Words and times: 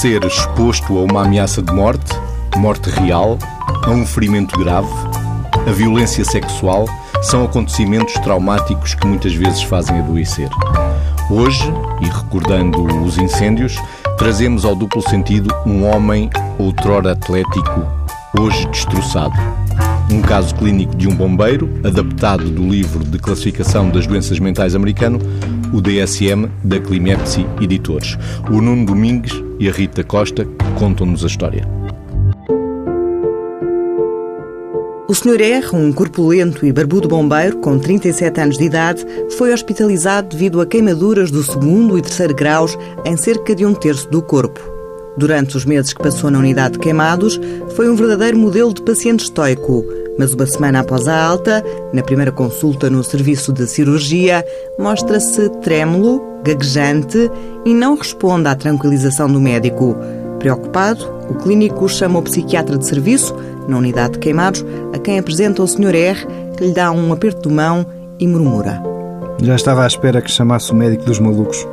ser 0.00 0.24
exposto 0.24 0.96
a 0.96 1.02
uma 1.02 1.26
ameaça 1.26 1.60
de 1.60 1.70
morte, 1.74 2.18
morte 2.56 2.88
real, 2.88 3.36
a 3.82 3.90
um 3.90 4.06
ferimento 4.06 4.58
grave, 4.58 4.88
a 5.68 5.72
violência 5.72 6.24
sexual 6.24 6.86
são 7.20 7.44
acontecimentos 7.44 8.14
traumáticos 8.14 8.94
que 8.94 9.06
muitas 9.06 9.34
vezes 9.34 9.62
fazem 9.62 9.98
adoecer. 9.98 10.48
Hoje, 11.30 11.70
e 12.00 12.06
recordando 12.06 12.82
os 13.04 13.18
incêndios, 13.18 13.76
trazemos 14.16 14.64
ao 14.64 14.74
duplo 14.74 15.02
sentido 15.02 15.54
um 15.66 15.86
homem 15.86 16.30
outrora 16.58 17.12
atlético, 17.12 17.86
hoje 18.38 18.66
destroçado. 18.68 19.36
Um 20.10 20.20
caso 20.20 20.52
clínico 20.56 20.96
de 20.96 21.06
um 21.06 21.14
bombeiro, 21.14 21.70
adaptado 21.84 22.50
do 22.50 22.68
livro 22.68 23.04
de 23.04 23.16
classificação 23.16 23.88
das 23.88 24.08
doenças 24.08 24.40
mentais 24.40 24.74
americano, 24.74 25.20
o 25.72 25.80
DSM, 25.80 26.50
da 26.64 26.80
Climepsi 26.80 27.46
Editores. 27.60 28.18
O 28.50 28.60
Nuno 28.60 28.86
Domingues 28.86 29.32
e 29.60 29.68
a 29.68 29.72
Rita 29.72 30.02
Costa 30.02 30.44
contam-nos 30.76 31.22
a 31.22 31.28
história. 31.28 31.64
O 35.06 35.14
Sr. 35.14 35.40
R, 35.40 35.66
um 35.74 35.92
corpulento 35.92 36.66
e 36.66 36.72
barbudo 36.72 37.08
bombeiro 37.08 37.58
com 37.58 37.78
37 37.78 38.40
anos 38.40 38.58
de 38.58 38.64
idade, 38.64 39.06
foi 39.36 39.52
hospitalizado 39.52 40.28
devido 40.28 40.60
a 40.60 40.66
queimaduras 40.66 41.30
do 41.30 41.42
segundo 41.42 41.96
e 41.96 42.02
terceiro 42.02 42.34
graus 42.34 42.76
em 43.04 43.16
cerca 43.16 43.54
de 43.54 43.64
um 43.64 43.74
terço 43.74 44.08
do 44.08 44.22
corpo. 44.22 44.69
Durante 45.20 45.54
os 45.54 45.66
meses 45.66 45.92
que 45.92 46.02
passou 46.02 46.30
na 46.30 46.38
unidade 46.38 46.72
de 46.72 46.78
queimados, 46.78 47.38
foi 47.76 47.90
um 47.90 47.94
verdadeiro 47.94 48.38
modelo 48.38 48.72
de 48.72 48.80
paciente 48.80 49.24
estoico, 49.24 49.84
mas 50.18 50.32
uma 50.32 50.46
semana 50.46 50.80
após 50.80 51.06
a 51.06 51.22
alta, 51.22 51.62
na 51.92 52.02
primeira 52.02 52.32
consulta 52.32 52.88
no 52.88 53.04
serviço 53.04 53.52
de 53.52 53.66
cirurgia, 53.66 54.42
mostra-se 54.78 55.50
trêmulo, 55.60 56.22
gaguejante 56.42 57.30
e 57.66 57.74
não 57.74 57.96
responde 57.96 58.48
à 58.48 58.54
tranquilização 58.54 59.30
do 59.30 59.38
médico. 59.38 59.94
Preocupado, 60.38 61.04
o 61.28 61.34
clínico 61.34 61.86
chama 61.86 62.18
o 62.18 62.22
psiquiatra 62.22 62.78
de 62.78 62.86
serviço, 62.86 63.36
na 63.68 63.76
unidade 63.76 64.14
de 64.14 64.20
queimados, 64.20 64.64
a 64.94 64.98
quem 64.98 65.18
apresenta 65.18 65.62
o 65.62 65.68
Sr. 65.68 65.94
R, 65.94 66.26
que 66.56 66.64
lhe 66.64 66.72
dá 66.72 66.90
um 66.90 67.12
aperto 67.12 67.46
de 67.46 67.54
mão 67.54 67.84
e 68.18 68.26
murmura. 68.26 68.82
Já 69.42 69.54
estava 69.54 69.84
à 69.84 69.86
espera 69.86 70.22
que 70.22 70.30
chamasse 70.30 70.72
o 70.72 70.74
médico 70.74 71.04
dos 71.04 71.18
malucos. 71.18 71.66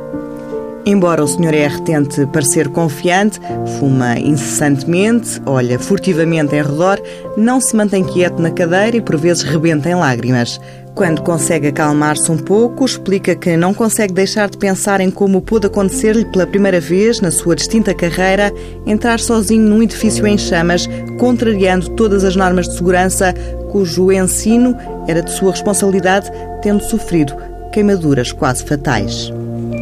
Embora 0.86 1.22
o 1.22 1.28
Sr. 1.28 1.54
R 1.54 1.82
tente 1.82 2.26
parecer 2.26 2.68
confiante, 2.68 3.40
fuma 3.78 4.18
incessantemente, 4.18 5.40
olha 5.44 5.78
furtivamente 5.78 6.54
em 6.54 6.62
redor, 6.62 7.00
não 7.36 7.60
se 7.60 7.76
mantém 7.76 8.02
quieto 8.04 8.40
na 8.40 8.50
cadeira 8.50 8.96
e 8.96 9.00
por 9.00 9.16
vezes 9.16 9.42
rebenta 9.42 9.90
em 9.90 9.94
lágrimas. 9.94 10.60
Quando 10.94 11.22
consegue 11.22 11.68
acalmar-se 11.68 12.28
um 12.32 12.36
pouco, 12.36 12.84
explica 12.84 13.36
que 13.36 13.56
não 13.56 13.72
consegue 13.72 14.12
deixar 14.12 14.50
de 14.50 14.58
pensar 14.58 15.00
em 15.00 15.12
como 15.12 15.40
pôde 15.40 15.66
acontecer-lhe 15.68 16.24
pela 16.24 16.44
primeira 16.44 16.80
vez 16.80 17.20
na 17.20 17.30
sua 17.30 17.54
distinta 17.54 17.94
carreira 17.94 18.52
entrar 18.84 19.20
sozinho 19.20 19.62
num 19.62 19.80
edifício 19.80 20.26
em 20.26 20.36
chamas, 20.36 20.88
contrariando 21.16 21.90
todas 21.90 22.24
as 22.24 22.34
normas 22.34 22.66
de 22.66 22.74
segurança, 22.74 23.32
cujo 23.70 24.10
ensino 24.10 24.76
era 25.06 25.22
de 25.22 25.30
sua 25.30 25.52
responsabilidade, 25.52 26.32
tendo 26.62 26.82
sofrido 26.82 27.32
queimaduras 27.72 28.32
quase 28.32 28.64
fatais. 28.64 29.32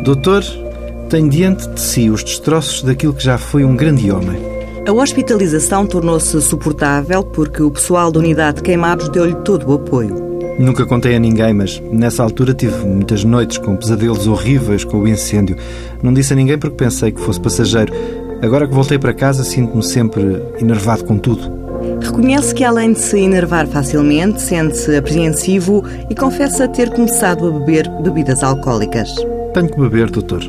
Doutor, 0.04 0.44
tem 1.08 1.28
diante 1.28 1.68
de 1.68 1.80
si 1.80 2.10
os 2.10 2.22
destroços 2.22 2.82
daquilo 2.82 3.14
que 3.14 3.22
já 3.22 3.38
foi 3.38 3.64
um 3.64 3.76
grande 3.76 4.10
homem. 4.10 4.38
A 4.86 4.92
hospitalização 4.92 5.86
tornou-se 5.86 6.40
suportável 6.40 7.24
porque 7.24 7.62
o 7.62 7.70
pessoal 7.70 8.10
da 8.10 8.20
unidade 8.20 8.58
de 8.58 8.62
queimados 8.62 9.08
deu-lhe 9.08 9.34
todo 9.36 9.68
o 9.68 9.74
apoio. 9.74 10.26
Nunca 10.58 10.86
contei 10.86 11.14
a 11.14 11.18
ninguém, 11.18 11.52
mas 11.52 11.82
nessa 11.92 12.22
altura 12.22 12.54
tive 12.54 12.86
muitas 12.86 13.24
noites 13.24 13.58
com 13.58 13.76
pesadelos 13.76 14.26
horríveis 14.26 14.84
com 14.84 14.98
o 14.98 15.08
incêndio. 15.08 15.56
Não 16.02 16.14
disse 16.14 16.32
a 16.32 16.36
ninguém 16.36 16.58
porque 16.58 16.76
pensei 16.76 17.12
que 17.12 17.20
fosse 17.20 17.40
passageiro. 17.40 17.92
Agora 18.42 18.66
que 18.66 18.74
voltei 18.74 18.98
para 18.98 19.12
casa, 19.12 19.44
sinto-me 19.44 19.82
sempre 19.82 20.42
enervado 20.60 21.04
com 21.04 21.18
tudo. 21.18 21.66
Reconhece 22.00 22.54
que, 22.54 22.64
além 22.64 22.92
de 22.92 23.00
se 23.00 23.18
enervar 23.18 23.66
facilmente, 23.66 24.40
sente-se 24.40 24.96
apreensivo 24.96 25.84
e 26.08 26.14
confessa 26.14 26.68
ter 26.68 26.90
começado 26.90 27.46
a 27.46 27.50
beber 27.50 27.88
bebidas 28.02 28.42
alcoólicas. 28.42 29.14
Tenho 29.52 29.68
que 29.68 29.80
beber, 29.80 30.10
doutor, 30.10 30.42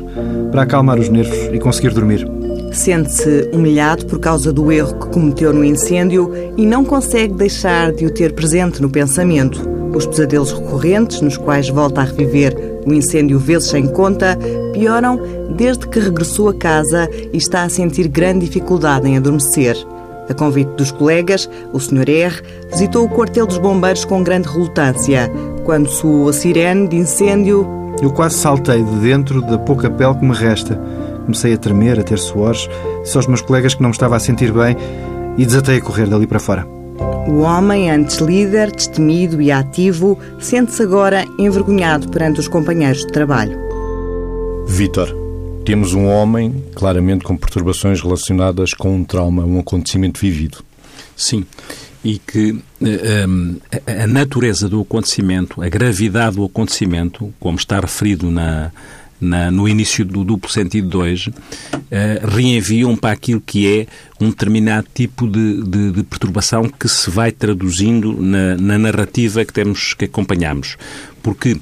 para 0.50 0.62
acalmar 0.62 0.98
os 0.98 1.08
nervos 1.08 1.36
e 1.52 1.58
conseguir 1.58 1.90
dormir. 1.90 2.26
Sente-se 2.72 3.50
humilhado 3.52 4.06
por 4.06 4.18
causa 4.18 4.52
do 4.52 4.70
erro 4.70 4.98
que 4.98 5.08
cometeu 5.08 5.52
no 5.52 5.64
incêndio 5.64 6.30
e 6.56 6.66
não 6.66 6.84
consegue 6.84 7.34
deixar 7.34 7.92
de 7.92 8.06
o 8.06 8.10
ter 8.12 8.32
presente 8.34 8.82
no 8.82 8.90
pensamento. 8.90 9.68
Os 9.94 10.06
pesadelos 10.06 10.52
recorrentes, 10.52 11.20
nos 11.20 11.36
quais 11.36 11.68
volta 11.68 12.02
a 12.02 12.04
reviver 12.04 12.54
o 12.86 12.92
incêndio 12.92 13.38
vezes 13.38 13.68
sem 13.68 13.86
conta, 13.88 14.38
pioram 14.72 15.20
desde 15.56 15.88
que 15.88 15.98
regressou 15.98 16.50
a 16.50 16.54
casa 16.54 17.08
e 17.32 17.36
está 17.36 17.62
a 17.62 17.68
sentir 17.68 18.06
grande 18.08 18.46
dificuldade 18.46 19.08
em 19.08 19.16
adormecer. 19.16 19.76
A 20.28 20.34
convite 20.34 20.68
dos 20.76 20.92
colegas, 20.92 21.48
o 21.72 21.80
Sr. 21.80 22.08
R 22.08 22.42
visitou 22.70 23.06
o 23.06 23.08
quartel 23.08 23.46
dos 23.46 23.58
bombeiros 23.58 24.04
com 24.04 24.22
grande 24.22 24.48
relutância. 24.48 25.30
Quando 25.64 25.88
soou 25.88 26.28
a 26.28 26.32
sirene 26.32 26.86
de 26.86 26.96
incêndio, 26.96 27.66
eu 28.02 28.12
quase 28.12 28.36
saltei 28.36 28.82
de 28.82 28.98
dentro 29.00 29.42
da 29.42 29.58
pouca 29.58 29.90
pele 29.90 30.14
que 30.14 30.24
me 30.24 30.34
resta. 30.34 30.80
Comecei 31.24 31.52
a 31.54 31.58
tremer, 31.58 31.98
a 31.98 32.02
ter 32.02 32.18
suores, 32.18 32.68
disse 33.02 33.16
aos 33.16 33.26
meus 33.26 33.42
colegas 33.42 33.74
que 33.74 33.82
não 33.82 33.90
me 33.90 33.94
estava 33.94 34.16
a 34.16 34.20
sentir 34.20 34.52
bem 34.52 34.76
e 35.36 35.44
desatei 35.44 35.78
a 35.78 35.80
correr 35.80 36.06
dali 36.06 36.26
para 36.26 36.38
fora. 36.38 36.66
O 37.28 37.40
homem, 37.40 37.90
antes 37.90 38.16
líder, 38.16 38.70
destemido 38.70 39.42
e 39.42 39.52
ativo, 39.52 40.18
sente-se 40.38 40.82
agora 40.82 41.26
envergonhado 41.38 42.08
perante 42.08 42.40
os 42.40 42.48
companheiros 42.48 43.00
de 43.00 43.12
trabalho. 43.12 43.58
Vítor, 44.66 45.14
temos 45.64 45.92
um 45.92 46.06
homem 46.06 46.64
claramente 46.74 47.24
com 47.24 47.36
perturbações 47.36 48.00
relacionadas 48.00 48.72
com 48.72 48.94
um 48.94 49.04
trauma, 49.04 49.44
um 49.44 49.60
acontecimento 49.60 50.18
vivido. 50.18 50.58
Sim, 51.14 51.44
e 52.04 52.18
que 52.18 52.52
um, 52.80 53.56
a 53.86 54.06
natureza 54.06 54.68
do 54.68 54.80
acontecimento, 54.80 55.62
a 55.62 55.68
gravidade 55.68 56.36
do 56.36 56.44
acontecimento, 56.44 57.32
como 57.40 57.58
está 57.58 57.80
referido 57.80 58.30
na, 58.30 58.70
na, 59.20 59.50
no 59.50 59.68
início 59.68 60.04
do 60.04 60.24
duplo 60.24 60.50
sentido 60.50 60.88
2, 60.88 61.26
uh, 61.26 61.32
reenviam 62.28 62.96
para 62.96 63.12
aquilo 63.12 63.40
que 63.40 63.66
é 63.66 63.86
um 64.20 64.30
determinado 64.30 64.86
tipo 64.94 65.26
de, 65.26 65.62
de, 65.64 65.92
de 65.92 66.02
perturbação 66.04 66.68
que 66.68 66.88
se 66.88 67.10
vai 67.10 67.32
traduzindo 67.32 68.20
na, 68.20 68.56
na 68.56 68.78
narrativa 68.78 69.44
que 69.44 69.52
temos 69.52 69.94
que 69.94 70.04
acompanhamos. 70.04 70.76
Porque 71.22 71.60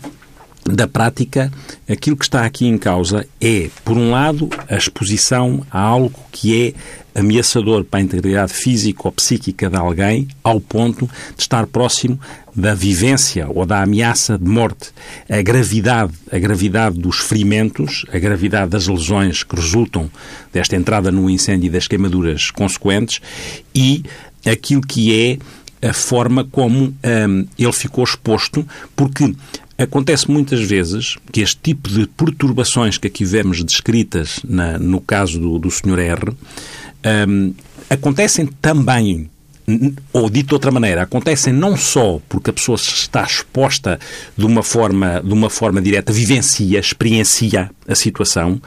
da 0.70 0.86
prática, 0.86 1.52
aquilo 1.88 2.16
que 2.16 2.24
está 2.24 2.44
aqui 2.44 2.66
em 2.66 2.76
causa 2.78 3.26
é, 3.40 3.70
por 3.84 3.96
um 3.96 4.10
lado, 4.10 4.48
a 4.68 4.76
exposição 4.76 5.64
a 5.70 5.80
algo 5.80 6.18
que 6.32 6.74
é 7.14 7.18
ameaçador 7.18 7.84
para 7.84 8.00
a 8.00 8.02
integridade 8.02 8.52
física 8.52 9.02
ou 9.04 9.12
psíquica 9.12 9.70
de 9.70 9.76
alguém, 9.76 10.28
ao 10.44 10.60
ponto 10.60 11.06
de 11.34 11.42
estar 11.42 11.66
próximo 11.66 12.20
da 12.54 12.74
vivência 12.74 13.46
ou 13.48 13.64
da 13.64 13.82
ameaça 13.82 14.38
de 14.38 14.48
morte. 14.48 14.90
A 15.28 15.40
gravidade, 15.40 16.12
a 16.30 16.38
gravidade 16.38 16.98
dos 16.98 17.18
ferimentos, 17.18 18.04
a 18.12 18.18
gravidade 18.18 18.70
das 18.70 18.86
lesões 18.86 19.42
que 19.42 19.56
resultam 19.56 20.10
desta 20.52 20.76
entrada 20.76 21.10
no 21.10 21.30
incêndio 21.30 21.68
e 21.68 21.70
das 21.70 21.88
queimaduras 21.88 22.50
consequentes 22.50 23.20
e 23.74 24.02
aquilo 24.44 24.82
que 24.82 25.38
é 25.82 25.88
a 25.88 25.92
forma 25.92 26.44
como 26.44 26.94
hum, 27.28 27.46
ele 27.58 27.72
ficou 27.72 28.04
exposto, 28.04 28.66
porque 28.94 29.34
Acontece 29.78 30.30
muitas 30.30 30.60
vezes 30.62 31.16
que 31.30 31.42
este 31.42 31.60
tipo 31.62 31.88
de 31.88 32.06
perturbações 32.06 32.96
que 32.96 33.06
aqui 33.06 33.24
vemos 33.24 33.62
descritas 33.62 34.40
na, 34.42 34.78
no 34.78 35.00
caso 35.00 35.38
do, 35.38 35.58
do 35.58 35.70
Sr. 35.70 35.98
R 35.98 36.32
um, 37.28 37.54
acontecem 37.90 38.46
também 38.46 39.30
ou 40.12 40.30
dito 40.30 40.48
de 40.48 40.54
outra 40.54 40.70
maneira, 40.70 41.02
acontecem 41.02 41.52
não 41.52 41.76
só 41.76 42.20
porque 42.28 42.50
a 42.50 42.52
pessoa 42.52 42.76
está 42.76 43.24
exposta 43.24 43.98
de 44.36 44.46
uma 44.46 44.62
forma, 44.62 45.20
de 45.20 45.32
uma 45.32 45.50
forma 45.50 45.82
direta, 45.82 46.12
vivencia, 46.12 46.78
experiencia 46.78 47.68
a 47.86 47.94
situação, 47.96 48.60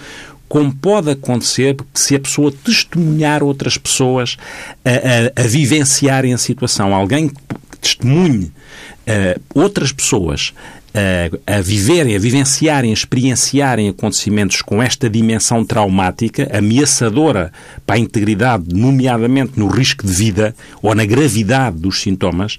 como 0.47 0.75
pode 0.75 1.11
acontecer 1.11 1.77
se 1.93 2.15
a 2.15 2.19
pessoa 2.19 2.51
testemunhar 2.51 3.43
outras 3.43 3.77
pessoas 3.77 4.35
a, 4.83 5.41
a, 5.41 5.43
a 5.43 5.47
vivenciarem 5.47 6.33
a 6.33 6.37
situação. 6.37 6.93
Alguém 6.93 7.29
que 7.29 7.35
testemunhe 7.79 8.45
uh, 8.45 9.41
outras 9.53 9.93
pessoas 9.93 10.53
a, 10.93 11.57
a 11.57 11.61
viverem, 11.61 12.15
a 12.15 12.19
vivenciarem, 12.19 12.91
a 12.91 12.93
experienciarem 12.93 13.89
acontecimentos 13.89 14.61
com 14.61 14.81
esta 14.81 15.09
dimensão 15.09 15.63
traumática, 15.63 16.49
ameaçadora 16.51 17.51
para 17.85 17.95
a 17.95 17.99
integridade, 17.99 18.73
nomeadamente 18.73 19.53
no 19.57 19.67
risco 19.67 20.05
de 20.05 20.13
vida 20.13 20.55
ou 20.81 20.95
na 20.95 21.05
gravidade 21.05 21.77
dos 21.77 22.01
sintomas, 22.01 22.57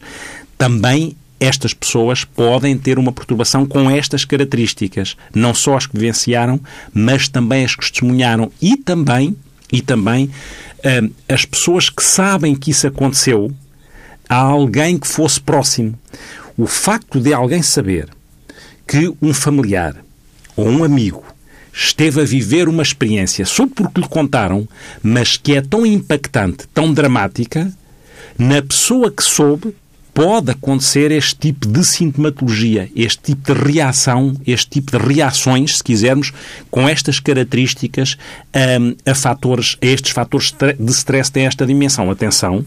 também 0.56 1.16
estas 1.38 1.72
pessoas 1.72 2.22
podem 2.22 2.76
ter 2.76 2.98
uma 2.98 3.12
perturbação 3.12 3.64
com 3.64 3.90
estas 3.90 4.26
características. 4.26 5.16
Não 5.34 5.54
só 5.54 5.76
as 5.78 5.86
que 5.86 5.98
vivenciaram, 5.98 6.60
mas 6.92 7.28
também 7.28 7.64
as 7.64 7.74
que 7.74 7.80
testemunharam 7.80 8.52
e 8.60 8.76
também, 8.76 9.34
e 9.72 9.80
também 9.80 10.30
hum, 10.84 11.10
as 11.26 11.46
pessoas 11.46 11.88
que 11.88 12.04
sabem 12.04 12.54
que 12.54 12.70
isso 12.70 12.86
aconteceu 12.86 13.50
a 14.28 14.36
alguém 14.36 14.98
que 14.98 15.08
fosse 15.08 15.40
próximo. 15.40 15.98
O 16.58 16.66
facto 16.66 17.18
de 17.18 17.32
alguém 17.32 17.62
saber 17.62 18.08
que 18.90 19.14
um 19.22 19.32
familiar 19.32 19.94
ou 20.56 20.69
um 20.69 20.82
amigo 20.82 21.22
esteve 21.72 22.22
a 22.22 22.25
viver 22.25 22.69
uma 22.69 22.82
experiência, 22.82 23.46
só 23.46 23.64
porque 23.64 24.00
lhe 24.00 24.08
contaram, 24.08 24.69
mas 25.00 25.37
que 25.37 25.54
é 25.54 25.62
tão 25.62 25.87
impactante, 25.87 26.66
tão 26.75 26.92
dramática, 26.92 27.72
na 28.37 28.60
pessoa 28.60 29.08
que 29.08 29.22
soube, 29.22 29.76
pode 30.12 30.50
acontecer 30.50 31.12
este 31.12 31.37
tipo 31.37 31.69
de 31.69 31.84
sintomatologia, 31.87 32.90
este 32.96 33.22
tipo 33.32 33.54
de 33.54 33.60
reação, 33.60 34.37
este 34.44 34.69
tipo 34.69 34.98
de 34.98 34.98
reações, 34.98 35.76
se 35.76 35.84
quisermos, 35.84 36.32
com 36.69 36.88
estas 36.88 37.20
características 37.20 38.16
um, 38.81 38.96
a, 39.08 39.14
fatores, 39.14 39.76
a 39.81 39.87
estes 39.87 40.10
fatores 40.10 40.52
de 40.52 40.90
stress 40.90 41.31
têm 41.31 41.46
esta 41.46 41.64
dimensão. 41.64 42.10
Atenção, 42.10 42.66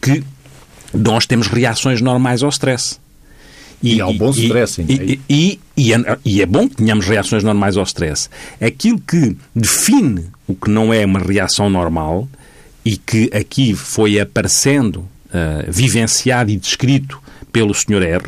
que 0.00 0.22
nós 0.94 1.26
temos 1.26 1.48
reações 1.48 2.00
normais 2.00 2.44
ao 2.44 2.50
stress. 2.50 2.99
E, 3.82 3.96
e 3.96 4.00
ao 4.00 4.12
bom 4.12 4.30
stress, 4.30 4.82
e, 4.82 5.20
e, 5.28 5.60
e, 5.76 5.94
é, 5.94 6.18
e 6.24 6.42
é 6.42 6.46
bom 6.46 6.68
que 6.68 6.76
tenhamos 6.76 7.06
reações 7.06 7.42
normais 7.42 7.76
ao 7.76 7.84
stress. 7.84 8.28
Aquilo 8.60 9.00
que 9.00 9.36
define 9.54 10.26
o 10.46 10.54
que 10.54 10.70
não 10.70 10.92
é 10.92 11.04
uma 11.06 11.20
reação 11.20 11.70
normal 11.70 12.28
e 12.84 12.96
que 12.96 13.30
aqui 13.32 13.74
foi 13.74 14.20
aparecendo, 14.20 14.98
uh, 14.98 15.70
vivenciado 15.70 16.50
e 16.50 16.56
descrito 16.56 17.20
pelo 17.52 17.74
Sr. 17.74 18.02
R, 18.02 18.24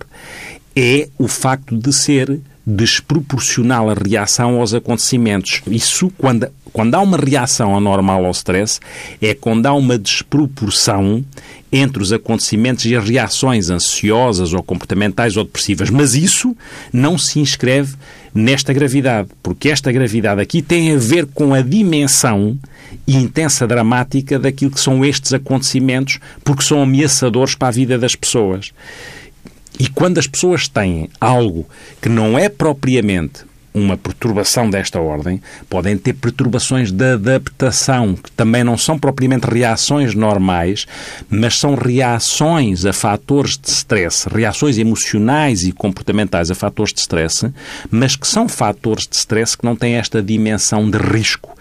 é 0.75 1.09
o 1.19 1.29
facto 1.29 1.77
de 1.77 1.93
ser 1.93 2.41
desproporcional 2.67 3.91
a 3.91 3.95
reação 3.95 4.61
aos 4.61 4.73
acontecimentos. 4.73 5.63
Isso, 5.67 6.13
quando, 6.17 6.49
quando 6.73 6.95
há 6.95 7.01
uma 7.01 7.17
reação 7.17 7.77
anormal 7.77 8.25
ao 8.25 8.31
stress, 8.31 8.81
é 9.21 9.35
quando 9.35 9.67
há 9.67 9.75
uma 9.75 9.99
desproporção 9.99 11.25
entre 11.73 12.03
os 12.03 12.13
acontecimentos 12.13 12.85
e 12.85 12.95
as 12.95 13.09
reações 13.09 13.71
ansiosas 13.71 14.53
ou 14.53 14.63
comportamentais 14.63 15.37
ou 15.37 15.45
depressivas. 15.45 15.89
Mas 15.89 16.15
isso 16.15 16.55
não 16.93 17.17
se 17.17 17.41
inscreve 17.41 17.95
nesta 18.35 18.73
gravidade, 18.73 19.31
porque 19.43 19.71
esta 19.71 19.91
gravidade 19.91 20.41
aqui 20.41 20.61
tem 20.61 20.93
a 20.93 20.99
ver 20.99 21.27
com 21.27 21.55
a 21.55 21.63
dimensão 21.63 22.59
e 23.07 23.17
intensa 23.17 23.67
dramática 23.67 24.39
daquilo 24.39 24.71
que 24.71 24.81
são 24.81 25.05
estes 25.05 25.33
acontecimentos, 25.33 26.19
porque 26.45 26.63
são 26.63 26.83
ameaçadores 26.83 27.55
para 27.55 27.69
a 27.69 27.73
vida 27.73 27.99
das 27.99 28.15
pessoas. 28.15 28.73
E 29.79 29.89
quando 29.89 30.19
as 30.19 30.27
pessoas 30.27 30.69
têm 30.69 31.09
algo 31.19 31.67
que 32.01 32.09
não 32.09 32.39
é 32.39 32.49
propriamente 32.49 33.45
uma 33.75 33.97
perturbação 33.97 34.69
desta 34.69 35.01
ordem, 35.01 35.41
podem 35.69 35.97
ter 35.97 36.13
perturbações 36.13 36.91
de 36.91 37.15
adaptação, 37.15 38.15
que 38.15 38.31
também 38.33 38.63
não 38.63 38.77
são 38.77 38.99
propriamente 38.99 39.47
reações 39.47 40.15
normais, 40.15 40.87
mas 41.29 41.59
são 41.59 41.75
reações 41.75 42.85
a 42.85 42.93
fatores 42.93 43.57
de 43.57 43.71
stress, 43.71 44.29
reações 44.29 44.77
emocionais 44.79 45.63
e 45.63 45.73
comportamentais 45.73 46.51
a 46.51 46.55
fatores 46.55 46.93
de 46.93 47.01
stress, 47.01 47.51
mas 47.91 48.15
que 48.15 48.27
são 48.27 48.49
fatores 48.49 49.07
de 49.07 49.17
stress 49.17 49.57
que 49.57 49.65
não 49.65 49.75
têm 49.75 49.95
esta 49.95 50.23
dimensão 50.23 50.91
de 50.91 50.99
risco 50.99 51.57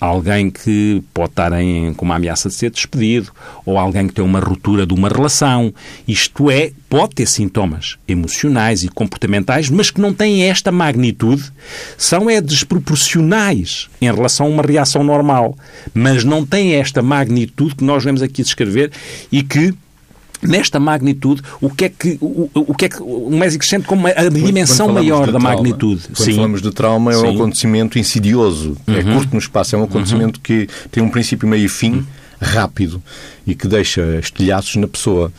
alguém 0.00 0.50
que 0.50 1.02
pode 1.12 1.30
estar 1.30 1.52
em, 1.60 1.92
com 1.94 2.04
uma 2.04 2.16
ameaça 2.16 2.48
de 2.48 2.54
ser 2.54 2.70
despedido, 2.70 3.32
ou 3.64 3.78
alguém 3.78 4.06
que 4.06 4.14
tem 4.14 4.24
uma 4.24 4.40
ruptura 4.40 4.86
de 4.86 4.94
uma 4.94 5.08
relação. 5.08 5.72
Isto 6.06 6.50
é, 6.50 6.72
pode 6.88 7.14
ter 7.14 7.26
sintomas 7.26 7.96
emocionais 8.06 8.84
e 8.84 8.88
comportamentais, 8.88 9.68
mas 9.70 9.90
que 9.90 10.00
não 10.00 10.12
têm 10.12 10.44
esta 10.44 10.70
magnitude, 10.70 11.50
são 11.96 12.28
é 12.28 12.40
desproporcionais 12.40 13.88
em 14.00 14.12
relação 14.12 14.46
a 14.46 14.50
uma 14.50 14.62
reação 14.62 15.02
normal, 15.02 15.56
mas 15.94 16.24
não 16.24 16.44
têm 16.44 16.74
esta 16.74 17.02
magnitude 17.02 17.74
que 17.74 17.84
nós 17.84 18.04
vemos 18.04 18.22
aqui 18.22 18.42
descrever 18.42 18.90
e 19.30 19.42
que 19.42 19.74
nesta 20.46 20.78
magnitude, 20.80 21.42
o 21.60 21.70
que 21.70 21.84
é 21.86 21.88
que 21.88 22.18
o, 22.20 22.50
o 22.54 22.74
que 22.74 22.86
é 22.86 22.88
que 22.88 23.02
o 23.02 23.30
médico 23.30 23.64
sente 23.64 23.86
como 23.86 24.06
a 24.06 24.28
dimensão 24.28 24.92
maior 24.92 25.26
da 25.26 25.32
trauma, 25.32 25.50
magnitude? 25.50 26.02
Quando 26.08 26.24
Sim. 26.24 26.34
falamos 26.34 26.62
de 26.62 26.70
trauma, 26.70 27.12
é 27.12 27.16
um 27.16 27.20
Sim. 27.20 27.34
acontecimento 27.34 27.98
insidioso, 27.98 28.76
é 28.86 28.90
uhum. 28.90 28.98
é 28.98 29.02
curto 29.02 29.32
no 29.32 29.38
espaço, 29.38 29.76
é 29.76 29.78
um 29.78 29.84
acontecimento 29.84 30.36
uhum. 30.36 30.42
que 30.42 30.68
tem 30.90 31.02
um 31.02 31.08
princípio, 31.08 31.48
meio 31.48 31.64
e 31.64 31.68
fim. 31.68 31.92
Uhum 31.92 32.04
rápido 32.38 33.02
e 33.46 33.54
que 33.54 33.66
deixa 33.66 34.18
estilhaços 34.18 34.76
na 34.76 34.86
pessoa. 34.86 35.32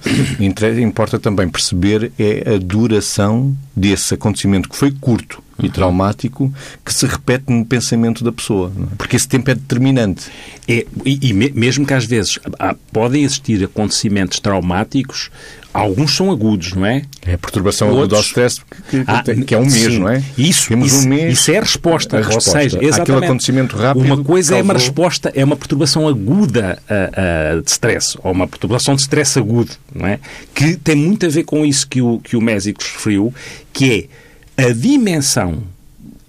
Importa 0.82 1.20
também 1.20 1.48
perceber 1.48 2.12
é 2.18 2.56
a 2.56 2.58
duração 2.58 3.56
desse 3.76 4.16
acontecimento 4.16 4.68
que 4.68 4.76
foi 4.76 4.92
curto 4.92 5.44
e 5.60 5.66
uhum. 5.66 5.72
traumático 5.72 6.54
que 6.86 6.94
se 6.94 7.06
repete 7.06 7.52
no 7.52 7.66
pensamento 7.66 8.24
da 8.24 8.32
pessoa. 8.32 8.72
É? 8.76 8.96
Porque 8.98 9.16
esse 9.16 9.28
tempo 9.28 9.50
é 9.50 9.56
determinante. 9.56 10.30
É, 10.68 10.86
e, 11.06 11.30
e, 11.30 11.34
mesmo 11.34 11.86
que 11.86 11.94
às 11.94 12.06
vezes 12.06 12.40
há, 12.60 12.76
podem 12.92 13.24
existir 13.24 13.64
acontecimentos 13.64 14.40
traumáticos, 14.40 15.32
alguns 15.74 16.16
são 16.16 16.32
agudos, 16.32 16.74
não 16.74 16.86
é? 16.86 17.04
É 17.26 17.34
a 17.34 17.38
perturbação 17.38 17.90
Outros... 17.90 18.04
aguda 18.04 18.16
ao 18.18 18.22
stress, 18.22 18.62
que, 18.90 19.04
que, 19.04 19.12
ah, 19.12 19.24
que, 19.46 19.56
é 19.56 19.58
um 19.58 19.66
mês, 19.66 19.94
sim. 19.94 20.00
não 20.00 20.10
é? 20.10 20.24
Isso, 20.38 20.70
Temos 20.70 20.92
isso, 20.92 21.06
um 21.06 21.10
mês, 21.10 21.34
isso 21.34 21.52
é 21.52 21.58
a 21.58 21.62
resposta. 21.62 22.18
A 22.18 22.22
resposta. 22.22 22.50
Ou 22.50 22.56
seja, 22.56 22.78
exatamente. 22.82 23.12
Aquele 23.12 23.26
acontecimento 23.26 23.78
rápido. 23.78 24.06
Uma 24.06 24.24
coisa 24.24 24.50
causou... 24.50 24.60
é 24.60 24.64
uma 24.64 24.74
resposta, 24.74 25.32
é 25.36 25.44
uma 25.44 25.56
perturbação 25.56 26.08
aguda 26.08 26.80
uh, 26.90 27.58
uh, 27.58 27.62
de 27.62 27.72
stress, 27.72 28.18
ou 28.24 28.32
uma 28.32 28.48
perturbação 28.48 28.96
de 28.96 29.02
stress 29.02 29.38
agudo, 29.38 29.72
não 29.94 30.08
é? 30.08 30.20
Que 30.54 30.76
tem 30.76 30.96
muito 30.96 31.26
a 31.26 31.30
ver 31.30 31.44
com 31.44 31.66
isso 31.66 31.88
que 31.88 32.02
o, 32.02 32.20
que 32.20 32.36
o 32.36 32.42
Mésico 32.42 32.82
referiu, 32.82 33.34
que 33.72 33.92
é 33.92 34.27
a 34.58 34.72
dimensão 34.74 35.64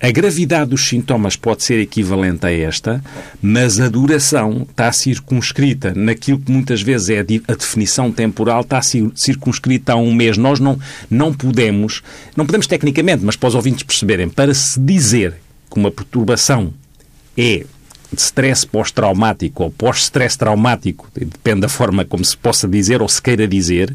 a 0.00 0.12
gravidade 0.12 0.70
dos 0.70 0.86
sintomas 0.86 1.34
pode 1.34 1.64
ser 1.64 1.80
equivalente 1.80 2.46
a 2.46 2.52
esta, 2.52 3.02
mas 3.42 3.80
a 3.80 3.88
duração 3.88 4.64
está 4.70 4.92
circunscrita 4.92 5.92
naquilo 5.92 6.38
que 6.38 6.52
muitas 6.52 6.80
vezes 6.80 7.10
é 7.10 7.18
a 7.18 7.54
definição 7.54 8.12
temporal, 8.12 8.60
está 8.60 8.80
circunscrita 8.80 9.94
a 9.94 9.96
um 9.96 10.14
mês. 10.14 10.38
Nós 10.38 10.60
não, 10.60 10.78
não 11.10 11.34
podemos, 11.34 12.00
não 12.36 12.46
podemos 12.46 12.68
tecnicamente, 12.68 13.24
mas 13.24 13.34
para 13.34 13.48
os 13.48 13.56
ouvintes 13.56 13.82
perceberem, 13.82 14.28
para 14.28 14.54
se 14.54 14.78
dizer 14.78 15.34
que 15.68 15.76
uma 15.76 15.90
perturbação 15.90 16.72
é 17.36 17.66
de 18.12 18.20
stress 18.20 18.66
pós-traumático 18.66 19.64
ou 19.64 19.70
pós-stress 19.70 20.36
traumático, 20.36 21.08
depende 21.14 21.60
da 21.60 21.68
forma 21.68 22.04
como 22.04 22.24
se 22.24 22.36
possa 22.36 22.66
dizer 22.66 23.02
ou 23.02 23.08
se 23.08 23.20
queira 23.20 23.46
dizer, 23.46 23.94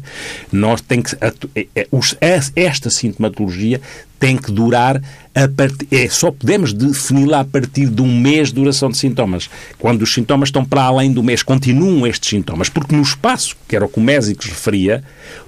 nós 0.52 0.80
tem 0.80 1.02
que, 1.02 1.16
é, 1.20 1.66
é, 1.74 2.40
esta 2.54 2.90
sintomatologia 2.90 3.80
tem 4.24 4.36
que 4.36 4.50
durar 4.50 5.02
a 5.34 5.48
partir, 5.48 5.86
é, 5.90 6.08
só 6.08 6.30
podemos 6.30 6.72
defini-la 6.72 7.40
a 7.40 7.44
partir 7.44 7.90
de 7.90 8.00
um 8.00 8.20
mês 8.20 8.48
de 8.48 8.54
duração 8.54 8.88
de 8.88 8.96
sintomas. 8.96 9.50
Quando 9.78 10.02
os 10.02 10.14
sintomas 10.14 10.48
estão 10.48 10.64
para 10.64 10.84
além 10.84 11.12
do 11.12 11.22
mês, 11.22 11.42
continuam 11.42 12.06
estes 12.06 12.30
sintomas, 12.30 12.68
porque 12.68 12.94
no 12.94 13.02
espaço, 13.02 13.56
que 13.68 13.74
era 13.76 13.84
o 13.84 13.88
que 13.88 13.98
o 13.98 14.02
Mésicos 14.02 14.46
referia, 14.46 15.02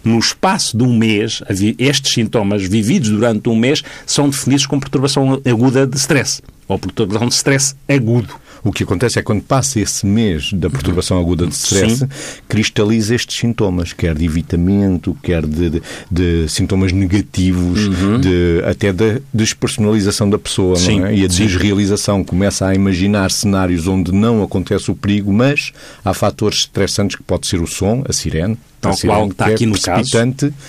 no 0.04 0.18
espaço 0.18 0.76
de 0.76 0.82
um 0.82 0.94
mês, 0.94 1.42
estes 1.78 2.12
sintomas 2.12 2.64
vividos 2.64 3.08
durante 3.08 3.48
um 3.48 3.56
mês 3.56 3.82
são 4.04 4.28
definidos 4.28 4.66
como 4.66 4.80
perturbação 4.80 5.40
aguda 5.48 5.86
de 5.86 5.96
stress, 5.96 6.42
ou 6.68 6.78
perturbação 6.78 7.28
de 7.28 7.34
stress 7.34 7.74
agudo. 7.88 8.34
O 8.62 8.72
que 8.72 8.82
acontece 8.82 9.18
é 9.18 9.22
quando 9.22 9.42
passa 9.42 9.80
esse 9.80 10.06
mês 10.06 10.52
da 10.52 10.68
perturbação 10.68 11.18
aguda 11.20 11.46
de 11.46 11.54
stress, 11.54 11.98
Sim. 11.98 12.08
cristaliza 12.48 13.14
estes 13.14 13.38
sintomas, 13.38 13.92
quer 13.92 14.14
de 14.14 14.24
evitamento, 14.24 15.16
quer 15.22 15.46
de, 15.46 15.70
de, 15.70 15.82
de 16.10 16.48
sintomas 16.48 16.92
negativos, 16.92 17.86
uhum. 17.86 18.20
de, 18.20 18.62
até 18.64 18.92
da 18.92 19.20
despersonalização 19.32 20.28
da 20.28 20.38
pessoa 20.38 20.76
Sim. 20.76 21.04
É? 21.04 21.14
e 21.14 21.24
a 21.24 21.28
desrealização. 21.28 22.24
Começa 22.24 22.66
a 22.66 22.74
imaginar 22.74 23.30
cenários 23.30 23.86
onde 23.86 24.12
não 24.12 24.42
acontece 24.42 24.90
o 24.90 24.94
perigo, 24.94 25.32
mas 25.32 25.72
há 26.04 26.12
fatores 26.12 26.58
estressantes 26.60 27.16
que 27.16 27.22
pode 27.22 27.46
ser 27.46 27.60
o 27.60 27.66
som, 27.66 28.04
a 28.08 28.12
sirene, 28.12 28.58
Tal 28.80 28.96
qual 28.98 29.28
está 29.28 29.50
é 29.50 29.54
aqui 29.54 29.66
no 29.66 29.80
caso. 29.80 30.16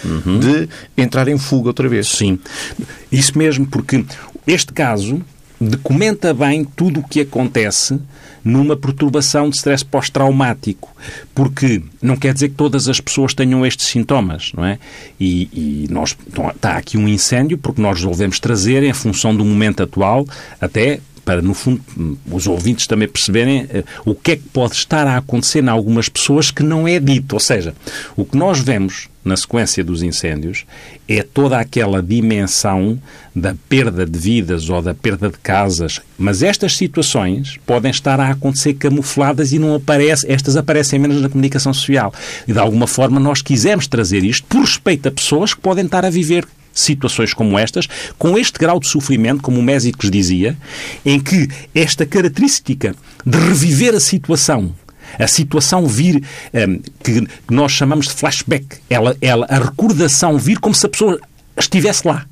Uhum. 0.03 0.39
de 0.39 0.69
entrar 0.97 1.27
em 1.27 1.37
fuga 1.37 1.69
outra 1.69 1.87
vez. 1.87 2.07
Sim. 2.07 2.39
Isso 3.11 3.37
mesmo, 3.37 3.65
porque 3.67 4.03
este 4.45 4.73
caso 4.73 5.21
documenta 5.59 6.33
bem 6.33 6.63
tudo 6.63 6.99
o 6.99 7.07
que 7.07 7.21
acontece 7.21 7.99
numa 8.43 8.77
perturbação 8.77 9.49
de 9.49 9.57
stress 9.57 9.83
pós-traumático, 9.83 10.95
porque 11.35 11.83
não 12.01 12.15
quer 12.15 12.33
dizer 12.33 12.49
que 12.49 12.55
todas 12.55 12.87
as 12.87 12.99
pessoas 12.99 13.33
tenham 13.33 13.65
estes 13.65 13.87
sintomas, 13.87 14.51
não 14.55 14.63
é? 14.63 14.79
E, 15.19 15.49
e 15.51 15.87
nós 15.89 16.15
então, 16.25 16.49
está 16.49 16.77
aqui 16.77 16.97
um 16.97 17.07
incêndio 17.07 17.57
porque 17.57 17.81
nós 17.81 17.97
resolvemos 17.97 18.39
trazer 18.39 18.83
em 18.83 18.93
função 18.93 19.35
do 19.35 19.43
momento 19.43 19.83
atual 19.83 20.25
até 20.61 20.99
para, 21.25 21.41
no 21.41 21.53
fundo, 21.53 21.81
os 22.31 22.47
ouvintes 22.47 22.87
também 22.87 23.05
perceberem 23.05 23.63
uh, 23.63 23.83
o 24.05 24.15
que 24.15 24.31
é 24.31 24.35
que 24.37 24.43
pode 24.43 24.75
estar 24.75 25.05
a 25.05 25.17
acontecer 25.17 25.61
em 25.61 25.67
algumas 25.67 26.07
pessoas 26.07 26.51
que 26.51 26.63
não 26.63 26.87
é 26.87 27.01
dito. 27.01 27.33
Ou 27.33 27.39
seja, 27.41 27.75
o 28.15 28.23
que 28.23 28.37
nós 28.37 28.61
vemos 28.61 29.09
na 29.27 29.37
sequência 29.37 29.83
dos 29.83 30.01
incêndios 30.01 30.65
é 31.07 31.21
toda 31.21 31.59
aquela 31.59 32.01
dimensão 32.01 32.99
da 33.35 33.55
perda 33.69 34.05
de 34.05 34.17
vidas 34.17 34.69
ou 34.69 34.81
da 34.81 34.95
perda 34.95 35.29
de 35.29 35.37
casas. 35.37 36.01
Mas 36.17 36.41
estas 36.41 36.75
situações 36.75 37.59
podem 37.65 37.91
estar 37.91 38.19
a 38.19 38.31
acontecer 38.31 38.73
camufladas 38.73 39.51
e 39.51 39.59
não 39.59 39.75
aparecem, 39.75 40.31
estas 40.31 40.57
aparecem 40.57 40.97
menos 40.97 41.21
na 41.21 41.29
comunicação 41.29 41.73
social. 41.73 42.13
E 42.47 42.53
de 42.53 42.59
alguma 42.59 42.87
forma 42.87 43.19
nós 43.19 43.41
quisemos 43.41 43.87
trazer 43.87 44.23
isto 44.23 44.47
por 44.47 44.61
respeito 44.61 45.07
a 45.07 45.11
pessoas 45.11 45.53
que 45.53 45.61
podem 45.61 45.85
estar 45.85 46.03
a 46.05 46.09
viver 46.09 46.47
situações 46.73 47.33
como 47.33 47.57
estas, 47.57 47.87
com 48.17 48.37
este 48.37 48.59
grau 48.59 48.79
de 48.79 48.87
sofrimento, 48.87 49.41
como 49.41 49.59
o 49.59 49.63
Mésicos 49.63 50.11
dizia, 50.11 50.55
em 51.05 51.19
que 51.19 51.49
esta 51.73 52.05
característica 52.05 52.95
de 53.25 53.37
reviver 53.37 53.95
a 53.95 53.99
situação 53.99 54.73
a 55.17 55.27
situação 55.27 55.85
vir, 55.85 56.23
ehm, 56.53 56.79
que 57.03 57.27
nós 57.49 57.71
chamamos 57.71 58.07
de 58.07 58.13
flashback, 58.13 58.65
ela, 58.89 59.15
ela, 59.21 59.45
a 59.49 59.59
recordação 59.59 60.37
vir 60.37 60.59
como 60.59 60.75
se 60.75 60.85
a 60.85 60.89
pessoa 60.89 61.19
estivesse 61.57 62.07
lá. 62.07 62.25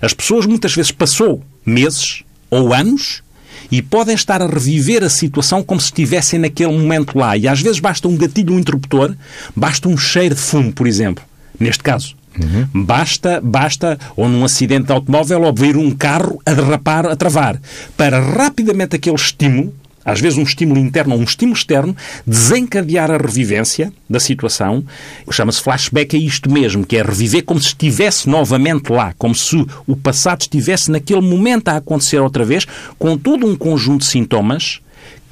As 0.00 0.12
pessoas 0.12 0.46
muitas 0.46 0.74
vezes 0.74 0.90
passou 0.90 1.42
meses 1.64 2.24
ou 2.50 2.74
anos 2.74 3.22
e 3.70 3.80
podem 3.80 4.14
estar 4.14 4.42
a 4.42 4.46
reviver 4.46 5.02
a 5.02 5.08
situação 5.08 5.62
como 5.62 5.80
se 5.80 5.86
estivessem 5.86 6.38
naquele 6.38 6.72
momento 6.72 7.18
lá. 7.18 7.36
E 7.36 7.48
às 7.48 7.60
vezes 7.60 7.80
basta 7.80 8.06
um 8.08 8.16
gatilho, 8.16 8.54
um 8.54 8.58
interruptor, 8.58 9.14
basta 9.54 9.88
um 9.88 9.96
cheiro 9.96 10.34
de 10.34 10.40
fumo, 10.40 10.72
por 10.72 10.86
exemplo, 10.86 11.24
neste 11.58 11.82
caso. 11.82 12.14
Uhum. 12.38 12.84
Basta, 12.84 13.40
basta, 13.42 13.98
ou 14.16 14.28
num 14.28 14.44
acidente 14.44 14.86
de 14.86 14.92
automóvel, 14.92 15.42
ou 15.42 15.54
ver 15.54 15.76
um 15.76 15.90
carro 15.90 16.40
a 16.44 16.52
derrapar, 16.52 17.06
a 17.06 17.16
travar, 17.16 17.60
para 17.96 18.20
rapidamente 18.20 18.96
aquele 18.96 19.16
estímulo 19.16 19.72
às 20.04 20.20
vezes 20.20 20.38
um 20.38 20.42
estímulo 20.42 20.80
interno 20.80 21.14
ou 21.14 21.20
um 21.20 21.24
estímulo 21.24 21.56
externo, 21.56 21.96
desencadear 22.26 23.10
a 23.10 23.16
revivência 23.16 23.92
da 24.08 24.20
situação. 24.20 24.84
Chama-se 25.30 25.62
flashback, 25.62 26.16
é 26.16 26.20
isto 26.20 26.50
mesmo, 26.50 26.86
que 26.86 26.96
é 26.96 27.02
reviver 27.02 27.44
como 27.44 27.60
se 27.60 27.68
estivesse 27.68 28.28
novamente 28.28 28.90
lá, 28.90 29.14
como 29.16 29.34
se 29.34 29.64
o 29.86 29.96
passado 29.96 30.42
estivesse 30.42 30.90
naquele 30.90 31.20
momento 31.20 31.68
a 31.68 31.76
acontecer 31.76 32.18
outra 32.18 32.44
vez, 32.44 32.66
com 32.98 33.16
todo 33.16 33.46
um 33.46 33.56
conjunto 33.56 34.00
de 34.00 34.06
sintomas 34.06 34.80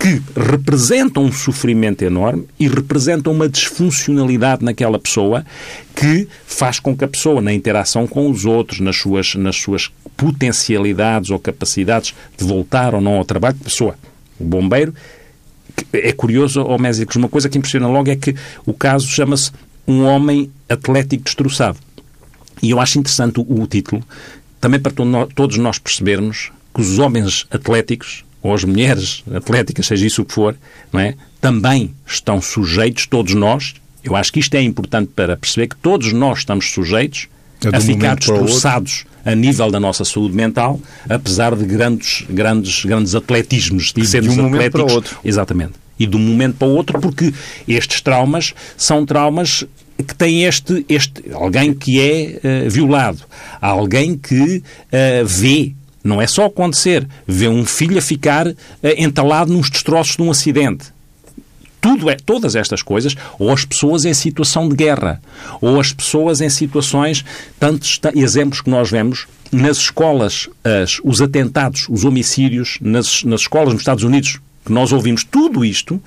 que 0.00 0.22
representam 0.34 1.24
um 1.24 1.32
sofrimento 1.32 2.02
enorme 2.02 2.46
e 2.58 2.66
representam 2.66 3.34
uma 3.34 3.46
disfuncionalidade 3.46 4.64
naquela 4.64 4.98
pessoa 4.98 5.44
que 5.94 6.26
faz 6.46 6.80
com 6.80 6.96
que 6.96 7.04
a 7.04 7.08
pessoa, 7.08 7.42
na 7.42 7.52
interação 7.52 8.06
com 8.06 8.30
os 8.30 8.46
outros, 8.46 8.80
nas 8.80 8.96
suas, 8.96 9.34
nas 9.34 9.56
suas 9.56 9.90
potencialidades 10.16 11.28
ou 11.28 11.38
capacidades 11.38 12.14
de 12.34 12.44
voltar 12.44 12.94
ou 12.94 13.00
não 13.02 13.16
ao 13.16 13.26
trabalho, 13.26 13.58
a 13.60 13.64
pessoa 13.64 13.94
o 14.40 14.44
bombeiro. 14.44 14.94
É 15.92 16.12
curioso, 16.12 16.62
oh 16.62 16.78
Mésicos, 16.78 17.16
uma 17.16 17.28
coisa 17.28 17.48
que 17.48 17.58
impressiona 17.58 17.86
logo 17.86 18.10
é 18.10 18.16
que 18.16 18.34
o 18.66 18.72
caso 18.72 19.06
chama-se 19.06 19.50
Um 19.86 20.02
Homem 20.04 20.50
Atlético 20.68 21.24
Destroçado. 21.24 21.78
E 22.62 22.70
eu 22.70 22.80
acho 22.80 22.98
interessante 22.98 23.40
o, 23.40 23.62
o 23.62 23.66
título, 23.66 24.02
também 24.60 24.80
para 24.80 24.92
todos 25.34 25.56
nós 25.56 25.78
percebermos 25.78 26.50
que 26.74 26.80
os 26.80 26.98
homens 26.98 27.46
atléticos, 27.50 28.24
ou 28.42 28.54
as 28.54 28.64
mulheres 28.64 29.22
atléticas, 29.34 29.86
seja 29.86 30.06
isso 30.06 30.22
o 30.22 30.24
que 30.24 30.34
for, 30.34 30.56
não 30.92 31.00
é? 31.00 31.14
também 31.40 31.94
estão 32.06 32.40
sujeitos, 32.40 33.06
todos 33.06 33.34
nós, 33.34 33.74
eu 34.04 34.14
acho 34.14 34.32
que 34.32 34.40
isto 34.40 34.54
é 34.54 34.62
importante 34.62 35.10
para 35.14 35.36
perceber 35.36 35.68
que 35.68 35.76
todos 35.76 36.12
nós 36.12 36.40
estamos 36.40 36.70
sujeitos 36.70 37.28
é 37.64 37.76
a 37.76 37.80
ficar 37.80 38.16
destroçados 38.16 39.04
a 39.24 39.34
nível 39.34 39.70
da 39.70 39.80
nossa 39.80 40.04
saúde 40.04 40.34
mental, 40.34 40.80
apesar 41.08 41.54
de 41.54 41.64
grandes, 41.64 42.24
grandes, 42.28 42.84
grandes 42.84 43.14
atletismos. 43.14 43.92
E 43.96 44.02
de 44.02 44.40
um 44.40 44.42
momento 44.42 44.72
para 44.72 44.84
o 44.84 44.90
outro. 44.90 45.18
Exatamente. 45.24 45.72
E 45.98 46.06
de 46.06 46.16
um 46.16 46.20
momento 46.20 46.56
para 46.56 46.68
o 46.68 46.70
outro, 46.72 46.98
porque 47.00 47.32
estes 47.68 48.00
traumas 48.00 48.54
são 48.76 49.04
traumas 49.04 49.64
que 50.02 50.14
têm 50.14 50.44
este, 50.44 50.84
este 50.88 51.22
alguém 51.32 51.74
que 51.74 52.00
é 52.00 52.40
uh, 52.66 52.70
violado, 52.70 53.20
alguém 53.60 54.16
que 54.16 54.62
uh, 54.62 55.26
vê 55.26 55.74
não 56.02 56.22
é 56.22 56.26
só 56.26 56.46
acontecer, 56.46 57.06
vê 57.26 57.46
um 57.46 57.66
filho 57.66 57.98
a 57.98 58.00
ficar 58.00 58.48
uh, 58.48 58.54
entalado 58.96 59.52
nos 59.52 59.68
destroços 59.68 60.16
de 60.16 60.22
um 60.22 60.30
acidente 60.30 60.86
tudo 61.80 62.10
é, 62.10 62.16
todas 62.16 62.54
estas 62.54 62.82
coisas, 62.82 63.16
ou 63.38 63.50
as 63.50 63.64
pessoas 63.64 64.04
em 64.04 64.14
situação 64.14 64.68
de 64.68 64.76
guerra, 64.76 65.20
ou 65.60 65.80
as 65.80 65.92
pessoas 65.92 66.40
em 66.40 66.50
situações, 66.50 67.24
tantos 67.58 68.00
exemplos 68.14 68.60
que 68.60 68.70
nós 68.70 68.90
vemos 68.90 69.26
nas 69.50 69.78
escolas, 69.78 70.48
as, 70.62 71.00
os 71.02 71.20
atentados, 71.20 71.86
os 71.88 72.04
homicídios, 72.04 72.78
nas, 72.80 73.24
nas 73.24 73.42
escolas 73.42 73.72
nos 73.72 73.82
Estados 73.82 74.04
Unidos, 74.04 74.38
que 74.64 74.72
nós 74.72 74.92
ouvimos, 74.92 75.24
tudo 75.24 75.64
isto 75.64 76.00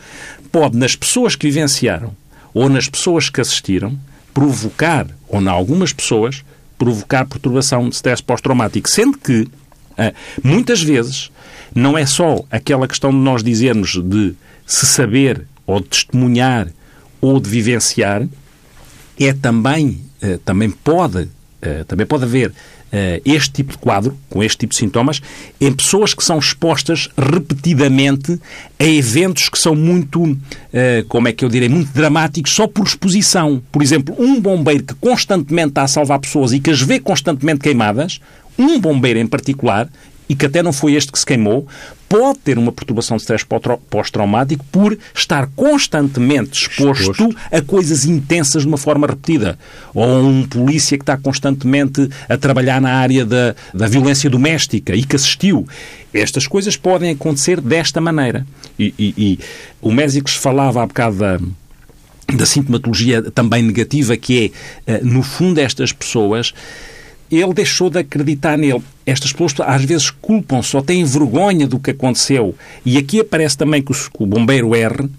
pode, 0.52 0.78
nas 0.78 0.96
pessoas 0.96 1.36
que 1.36 1.48
vivenciaram, 1.48 2.16
ou 2.54 2.70
nas 2.70 2.88
pessoas 2.88 3.30
que 3.30 3.42
assistiram, 3.42 3.98
provocar, 4.34 5.08
ou 5.28 5.42
em 5.42 5.48
algumas 5.48 5.92
pessoas, 5.92 6.44
provocar 6.78 7.26
perturbação 7.26 7.90
de 7.90 7.96
stress 7.96 8.22
pós-traumático. 8.22 8.90
Sendo 8.90 9.18
que, 9.18 9.48
ah, 9.98 10.14
muitas 10.44 10.82
vezes, 10.82 11.32
não 11.74 11.98
é 11.98 12.06
só 12.06 12.44
aquela 12.52 12.88
questão 12.88 13.12
de 13.12 13.18
nós 13.18 13.44
dizermos 13.44 14.02
de 14.04 14.36
se 14.66 14.86
saber 14.86 15.46
ou 15.66 15.80
de 15.80 15.88
testemunhar 15.88 16.68
ou 17.22 17.40
de 17.40 17.50
vivenciar, 17.50 18.28
é 19.20 19.34
também, 19.34 20.02
eh, 20.22 20.40
também 20.44 20.70
pode, 20.70 21.30
eh, 21.62 21.84
também 21.86 22.06
pode 22.06 22.24
haver 22.24 22.52
eh, 22.92 23.22
este 23.26 23.52
tipo 23.52 23.72
de 23.72 23.78
quadro, 23.78 24.18
com 24.30 24.44
este 24.44 24.58
tipo 24.58 24.72
de 24.72 24.78
sintomas, 24.78 25.22
em 25.60 25.72
pessoas 25.72 26.14
que 26.14 26.24
são 26.24 26.38
expostas 26.38 27.10
repetidamente 27.18 28.40
a 28.80 28.84
eventos 28.84 29.50
que 29.50 29.58
são 29.58 29.74
muito, 29.74 30.38
como 31.08 31.28
é 31.28 31.32
que 31.32 31.44
eu 31.44 31.50
direi, 31.50 31.70
muito 31.70 31.92
dramáticos 31.92 32.54
só 32.54 32.68
por 32.68 32.86
exposição. 32.86 33.62
Por 33.72 33.82
exemplo, 33.82 34.16
um 34.20 34.40
bombeiro 34.40 34.84
que 34.84 34.94
constantemente 34.96 35.70
está 35.70 35.84
a 35.84 35.88
salvar 35.88 36.20
pessoas 36.20 36.52
e 36.52 36.60
que 36.60 36.70
as 36.70 36.82
vê 36.82 37.00
constantemente 37.00 37.62
queimadas, 37.62 38.20
um 38.60 38.80
bombeiro 38.80 39.18
em 39.18 39.26
particular, 39.26 39.90
e 40.28 40.36
que 40.36 40.46
até 40.46 40.64
não 40.64 40.74
foi 40.74 40.94
este 40.94 41.12
que 41.12 41.20
se 41.20 41.26
queimou, 41.26 41.68
pode 42.14 42.40
ter 42.40 42.60
uma 42.60 42.72
perturbação 42.72 43.18
de 43.18 43.24
stress 43.24 43.44
pós-traumático 43.90 44.64
por 44.72 44.96
estar 45.16 45.50
constantemente 45.56 46.62
exposto, 46.62 47.12
exposto, 47.12 47.36
a 47.52 47.60
coisas 47.60 48.06
intensas 48.06 48.62
de 48.62 48.68
uma 48.68 48.78
forma 48.78 49.08
repetida. 49.08 49.58
Ou 49.96 50.24
um 50.24 50.44
polícia 50.44 50.96
que 50.96 51.02
está 51.02 51.18
constantemente 51.18 52.08
a 52.30 52.38
trabalhar 52.38 52.80
na 52.80 52.94
área 52.94 53.26
da, 53.26 53.56
da 53.74 53.88
violência 53.88 54.30
doméstica 54.30 54.96
e 54.96 55.04
que 55.04 55.16
assistiu. 55.16 55.68
Estas 56.14 56.46
coisas 56.46 56.78
podem 56.78 57.10
acontecer 57.10 57.60
desta 57.60 58.00
maneira. 58.00 58.46
E, 58.78 58.94
e, 59.00 59.14
e 59.18 59.40
o 59.82 59.92
Mésicos 59.92 60.36
falava 60.36 60.84
há 60.84 60.86
bocado 60.86 61.18
da, 61.18 61.40
da 62.32 62.46
sintomatologia 62.46 63.24
também 63.24 63.64
negativa, 63.64 64.16
que 64.16 64.54
é, 64.86 64.94
eh, 64.94 65.02
no 65.02 65.24
fundo, 65.24 65.60
estas 65.60 65.92
pessoas 65.92 66.54
ele 67.38 67.54
deixou 67.54 67.90
de 67.90 68.00
acreditar 68.00 68.58
nele. 68.58 68.82
Estas 69.06 69.32
pessoas 69.32 69.54
às 69.68 69.84
vezes 69.84 70.10
culpam-se 70.10 70.76
ou 70.76 70.82
têm 70.82 71.04
vergonha 71.04 71.68
do 71.68 71.80
que 71.80 71.92
aconteceu. 71.92 72.56
E 72.86 72.98
aqui 72.98 73.20
aparece 73.20 73.58
também 73.58 73.82
que 73.82 73.92
o, 73.92 74.26
bombeiro 74.26 74.76
R 74.76 75.10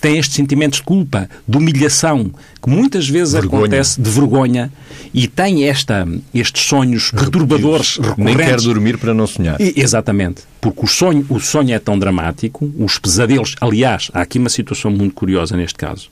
tem 0.00 0.18
estes 0.18 0.36
sentimentos 0.36 0.78
de 0.78 0.84
culpa, 0.84 1.28
de 1.46 1.56
humilhação, 1.56 2.30
que 2.62 2.70
muitas 2.70 3.08
vezes 3.08 3.34
vergonha. 3.34 3.62
acontece 3.64 4.00
de 4.00 4.10
vergonha 4.10 4.72
e 5.12 5.26
tem 5.26 5.64
esta, 5.64 6.06
estes 6.32 6.64
sonhos 6.64 7.10
perturbadores 7.10 7.96
recorrentes. 7.96 8.24
Nem 8.24 8.36
quer 8.36 8.60
dormir 8.60 8.98
para 8.98 9.12
não 9.12 9.26
sonhar. 9.26 9.60
E, 9.60 9.74
exatamente. 9.76 10.42
Porque 10.60 10.84
o 10.84 10.86
sonho, 10.86 11.26
o 11.28 11.40
sonho 11.40 11.74
é 11.74 11.78
tão 11.78 11.98
dramático, 11.98 12.72
os 12.78 12.98
pesadelos... 12.98 13.56
Aliás, 13.60 14.10
há 14.12 14.20
aqui 14.20 14.38
uma 14.38 14.48
situação 14.48 14.90
muito 14.90 15.14
curiosa 15.14 15.56
neste 15.56 15.78
caso, 15.78 16.10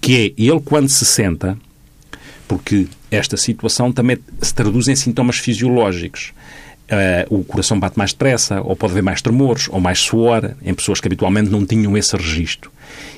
que 0.00 0.16
é 0.16 0.42
ele 0.42 0.60
quando 0.60 0.88
se 0.88 1.04
senta 1.04 1.56
porque 2.52 2.86
esta 3.10 3.34
situação 3.34 3.90
também 3.90 4.18
se 4.42 4.52
traduz 4.52 4.86
em 4.86 4.94
sintomas 4.94 5.38
fisiológicos. 5.38 6.34
Uh, 6.82 7.34
o 7.34 7.42
coração 7.42 7.80
bate 7.80 7.96
mais 7.96 8.12
depressa, 8.12 8.60
ou 8.60 8.76
pode 8.76 8.92
haver 8.92 9.02
mais 9.02 9.22
tremores, 9.22 9.68
ou 9.70 9.80
mais 9.80 10.00
suor, 10.00 10.50
em 10.62 10.74
pessoas 10.74 11.00
que 11.00 11.08
habitualmente 11.08 11.48
não 11.48 11.64
tinham 11.64 11.96
esse 11.96 12.14
registro. 12.14 12.70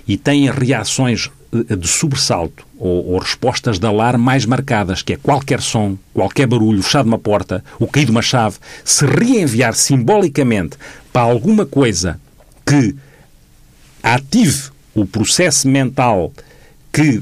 E 0.07 0.17
têm 0.17 0.49
reações 0.49 1.33
eh, 1.53 1.75
de 1.75 1.88
sobressalto 1.88 2.64
ou, 2.79 3.14
ou, 3.14 3.19
respostas 3.19 3.76
de 3.81 3.87
alarme 3.88 4.23
mais 4.23 4.47
marcadas, 4.47 5.03
que 5.03 5.14
é 5.14 5.17
qualquer 5.17 5.61
som, 5.61 5.99
qualquer 6.12 6.47
barulho, 6.47 6.81
fechado 6.81 7.07
uma 7.07 7.19
porta, 7.19 7.64
o 7.81 7.88
cair 7.88 8.05
de 8.05 8.12
uma 8.12 8.23
chave, 8.23 8.59
se 8.85 9.05
reenviar 9.05 9.75
simbolicamente 9.75 10.76
para 11.12 11.23
alguma 11.23 11.67
coisa 11.67 12.21
que 12.64 12.95
ative 14.00 14.71
o 14.95 15.05
processo 15.05 15.67
mental 15.67 16.33
que 16.94 17.20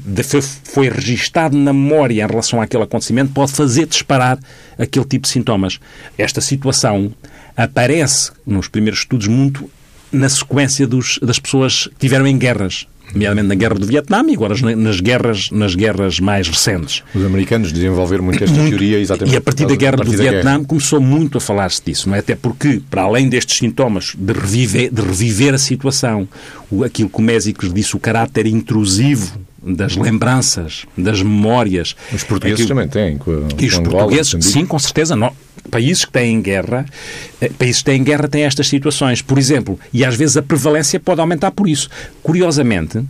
foi 0.65 0.87
registado 0.87 1.57
na 1.57 1.73
memória 1.73 2.23
em 2.23 2.27
relação 2.27 2.61
àquele 2.61 2.83
acontecimento 2.83 3.33
pode 3.33 3.53
fazer 3.53 3.87
disparar 3.87 4.37
aquele 4.77 5.05
tipo 5.05 5.23
de 5.23 5.29
sintomas. 5.29 5.79
Esta 6.15 6.39
situação 6.39 7.11
aparece 7.57 8.31
nos 8.45 8.67
primeiros 8.67 8.99
estudos 8.99 9.25
muito 9.25 9.67
na 10.11 10.29
sequência 10.29 10.85
dos, 10.85 11.17
das 11.23 11.39
pessoas 11.39 11.87
que 11.87 11.95
tiveram 11.97 12.27
em 12.27 12.37
guerras, 12.37 12.85
nomeadamente 13.11 13.47
na 13.47 13.55
guerra 13.55 13.73
do 13.73 13.87
Vietnã 13.87 14.23
e 14.27 14.35
agora 14.35 14.53
nas 14.75 14.99
guerras, 14.99 15.49
nas 15.49 15.73
guerras 15.73 16.19
mais 16.19 16.47
recentes. 16.47 17.01
Os 17.15 17.25
americanos 17.25 17.71
desenvolveram 17.71 18.25
muito 18.25 18.43
esta 18.43 18.55
muito, 18.55 18.69
teoria 18.69 18.99
exatamente. 18.99 19.33
E 19.33 19.37
a 19.37 19.41
partir 19.41 19.65
da 19.65 19.75
guerra 19.75 19.97
do 19.97 20.11
Vietnã 20.11 20.57
guerra. 20.57 20.65
começou 20.65 21.01
muito 21.01 21.39
a 21.39 21.41
falar-se 21.41 21.81
disso, 21.83 22.07
não 22.07 22.15
é? 22.15 22.19
Até 22.19 22.35
porque, 22.35 22.79
para 22.91 23.01
além 23.01 23.27
destes 23.27 23.57
sintomas 23.57 24.13
de 24.15 24.33
reviver, 24.33 24.93
de 24.93 25.01
reviver 25.01 25.55
a 25.55 25.57
situação, 25.57 26.27
o, 26.69 26.83
aquilo 26.83 27.09
que 27.09 27.17
o 27.17 27.23
Mésicos 27.23 27.73
disse, 27.73 27.95
o 27.95 27.99
caráter 27.99 28.45
intrusivo 28.45 29.41
das 29.63 29.95
lembranças, 29.95 30.85
das 30.97 31.21
memórias. 31.21 31.95
Os 32.11 32.23
portugueses 32.23 32.65
aquilo, 32.65 32.69
também 32.69 32.87
têm. 32.89 33.17
Com, 33.17 33.47
e 33.59 33.67
os 33.67 33.75
Angola, 33.75 33.99
portugueses, 33.99 34.45
sim, 34.45 34.65
com 34.65 34.77
certeza. 34.77 35.15
Não, 35.15 35.31
países 35.71 36.03
que 36.05 36.11
têm 36.11 36.41
guerra, 36.41 36.85
eh, 37.39 37.49
países 37.57 37.77
que 37.77 37.85
têm 37.85 38.03
guerra 38.03 38.27
têm 38.27 38.43
estas 38.43 38.67
situações, 38.67 39.21
por 39.21 39.37
exemplo, 39.37 39.79
e 39.93 40.03
às 40.03 40.15
vezes 40.15 40.37
a 40.37 40.41
prevalência 40.41 40.99
pode 40.99 41.21
aumentar 41.21 41.51
por 41.51 41.67
isso. 41.67 41.89
Curiosamente, 42.21 43.03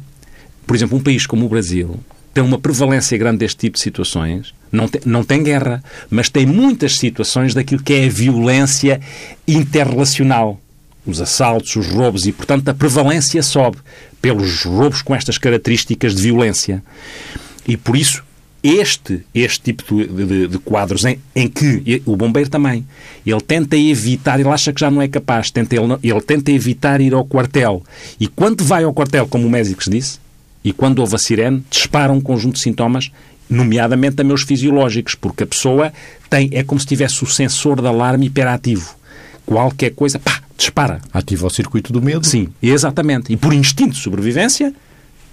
por 0.66 0.76
exemplo, 0.76 0.98
um 0.98 1.02
país 1.02 1.26
como 1.26 1.46
o 1.46 1.50
Brasil 1.50 2.00
tem 2.34 2.44
uma 2.44 2.58
prevalência 2.58 3.18
grande 3.18 3.40
deste 3.40 3.58
tipo 3.58 3.78
de 3.78 3.84
situações, 3.84 4.54
não 4.72 4.88
tem, 4.88 5.02
não 5.06 5.24
tem 5.24 5.44
guerra, 5.44 5.84
mas 6.10 6.30
tem 6.30 6.46
muitas 6.46 6.98
situações 6.98 7.54
daquilo 7.54 7.84
que 7.84 7.94
é 7.94 8.06
a 8.06 8.10
violência 8.10 9.00
interrelacional. 9.48 10.60
Os 11.06 11.22
assaltos, 11.22 11.76
os 11.76 11.88
roubos, 11.88 12.26
e, 12.26 12.32
portanto, 12.32 12.70
a 12.70 12.74
prevalência 12.74 13.44
sobe 13.44 13.78
pelos 14.22 14.64
roubos 14.64 15.02
com 15.02 15.14
estas 15.14 15.38
características 15.38 16.16
de 16.16 16.22
violência. 16.22 16.82
E 17.68 17.76
por 17.76 17.98
isso 17.98 18.24
este, 18.64 19.26
este 19.36 19.60
tipo 19.74 19.84
de, 19.94 20.26
de, 20.26 20.48
de 20.48 20.58
quadros 20.58 21.04
em, 21.04 21.20
em, 21.36 21.50
que 21.50 22.02
o 22.06 22.16
bombeiro 22.16 22.50
também, 22.50 22.86
ele 23.26 23.42
tenta 23.42 23.76
evitar, 23.76 24.40
ele 24.40 24.48
acha 24.48 24.72
que 24.72 24.80
já 24.80 24.90
não 24.90 25.02
é 25.02 25.08
capaz, 25.10 25.52
tenta, 25.52 25.76
ele, 25.76 25.98
ele 26.02 26.22
tenta 26.22 26.50
evitar 26.50 27.02
ir 27.02 27.14
ao 27.14 27.26
quartel. 27.26 27.84
E 28.18 28.26
quando 28.26 28.64
vai 28.64 28.86
ao 28.86 28.94
quartel, 28.94 29.28
como 29.28 29.46
o 29.46 29.50
médico 29.50 29.84
disse, 29.90 30.18
e 30.64 30.72
quando 30.72 31.00
houve 31.00 31.16
a 31.16 31.18
sirene, 31.18 31.64
dispara 31.70 32.14
um 32.14 32.22
conjunto 32.22 32.54
de 32.54 32.62
sintomas, 32.62 33.12
nomeadamente 33.50 34.16
também 34.16 34.34
os 34.34 34.44
fisiológicos, 34.44 35.14
porque 35.14 35.44
a 35.44 35.48
pessoa 35.48 35.92
tem, 36.30 36.50
é 36.54 36.64
como 36.64 36.80
se 36.80 36.88
tivesse 36.88 37.22
o 37.22 37.28
sensor 37.28 37.82
de 37.82 37.88
alarme 37.88 38.28
hiperativo. 38.28 38.96
Qualquer 39.46 39.90
coisa, 39.90 40.18
pá, 40.18 40.42
dispara. 40.58 41.02
Ativa 41.14 41.48
o 41.48 41.50
circuito 41.50 41.92
do 41.92 42.02
medo? 42.02 42.26
Sim, 42.26 42.50
exatamente. 42.62 43.32
E 43.32 43.38
por 43.38 43.54
instinto 43.54 43.92
de 43.92 44.02
sobrevivência, 44.02 44.74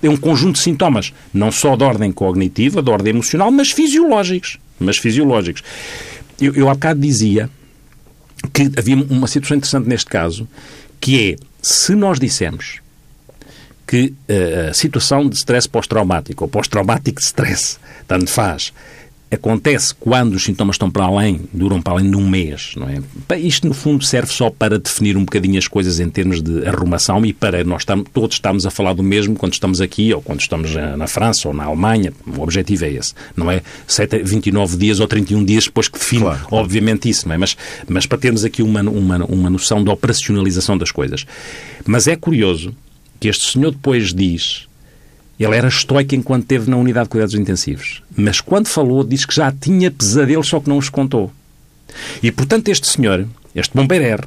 é 0.02 0.08
um 0.08 0.16
conjunto 0.16 0.54
de 0.54 0.60
sintomas, 0.60 1.12
não 1.32 1.52
só 1.52 1.76
de 1.76 1.84
ordem 1.84 2.10
cognitiva, 2.10 2.82
de 2.82 2.90
ordem 2.90 3.12
emocional, 3.12 3.50
mas 3.50 3.70
fisiológicos. 3.70 4.58
Mas 4.78 4.96
fisiológicos. 4.96 5.62
Eu, 6.40 6.54
eu 6.54 6.68
há 6.68 6.74
bocado 6.74 7.00
dizia 7.00 7.50
que 8.52 8.70
havia 8.76 8.96
uma 8.96 9.26
situação 9.26 9.56
interessante 9.56 9.86
neste 9.86 10.06
caso, 10.06 10.48
que 10.98 11.32
é, 11.32 11.36
se 11.60 11.94
nós 11.94 12.18
dissemos 12.18 12.80
que 13.86 14.14
uh, 14.28 14.70
a 14.70 14.72
situação 14.72 15.28
de 15.28 15.36
stress 15.36 15.68
pós-traumático 15.68 16.44
ou 16.44 16.48
pós-traumático 16.48 17.20
de 17.20 17.26
stress, 17.26 17.76
tanto 18.06 18.30
faz, 18.30 18.72
acontece 19.30 19.94
quando 19.94 20.34
os 20.34 20.42
sintomas 20.42 20.74
estão 20.74 20.90
para 20.90 21.04
além, 21.04 21.42
duram 21.52 21.80
para 21.80 21.94
além 21.94 22.10
de 22.10 22.16
um 22.16 22.28
mês, 22.28 22.72
não 22.76 22.88
é? 22.88 23.38
Isto, 23.38 23.68
no 23.68 23.74
fundo, 23.74 24.04
serve 24.04 24.32
só 24.32 24.50
para 24.50 24.78
definir 24.78 25.16
um 25.16 25.24
bocadinho 25.24 25.56
as 25.56 25.68
coisas 25.68 26.00
em 26.00 26.08
termos 26.08 26.42
de 26.42 26.66
arrumação 26.66 27.24
e 27.24 27.32
para 27.32 27.62
nós 27.62 27.82
estamos, 27.82 28.06
todos 28.12 28.36
estamos 28.36 28.66
a 28.66 28.70
falar 28.70 28.92
do 28.92 29.02
mesmo 29.02 29.36
quando 29.36 29.52
estamos 29.52 29.80
aqui 29.80 30.12
ou 30.12 30.20
quando 30.20 30.40
estamos 30.40 30.74
na 30.74 31.06
França 31.06 31.46
ou 31.46 31.54
na 31.54 31.64
Alemanha. 31.64 32.12
O 32.26 32.42
objetivo 32.42 32.84
é 32.84 32.92
esse, 32.92 33.14
não 33.36 33.50
é 33.50 33.62
7, 33.86 34.22
29 34.22 34.76
dias 34.76 34.98
ou 34.98 35.06
31 35.06 35.44
dias 35.44 35.64
depois 35.64 35.88
que 35.88 35.98
define, 35.98 36.22
claro. 36.22 36.46
obviamente, 36.50 37.08
isso, 37.08 37.28
não 37.28 37.34
é? 37.34 37.38
Mas, 37.38 37.56
mas 37.88 38.06
para 38.06 38.18
termos 38.18 38.44
aqui 38.44 38.62
uma, 38.62 38.80
uma, 38.82 39.24
uma 39.26 39.50
noção 39.50 39.84
de 39.84 39.90
operacionalização 39.90 40.76
das 40.76 40.90
coisas. 40.90 41.24
Mas 41.86 42.08
é 42.08 42.16
curioso 42.16 42.74
que 43.20 43.28
este 43.28 43.52
senhor 43.52 43.70
depois 43.70 44.12
diz 44.12 44.66
ele 45.44 45.56
era 45.56 45.68
estoico 45.68 46.14
enquanto 46.14 46.42
esteve 46.42 46.70
na 46.70 46.76
unidade 46.76 47.06
de 47.06 47.10
cuidados 47.10 47.34
intensivos. 47.34 48.02
Mas 48.16 48.40
quando 48.40 48.68
falou, 48.68 49.02
disse 49.02 49.26
que 49.26 49.34
já 49.34 49.50
tinha 49.50 49.90
pesadelos, 49.90 50.48
só 50.48 50.60
que 50.60 50.68
não 50.68 50.78
os 50.78 50.88
contou. 50.88 51.32
E, 52.22 52.30
portanto, 52.30 52.68
este 52.68 52.86
senhor, 52.86 53.26
este 53.54 53.74
bombeiro 53.74 54.24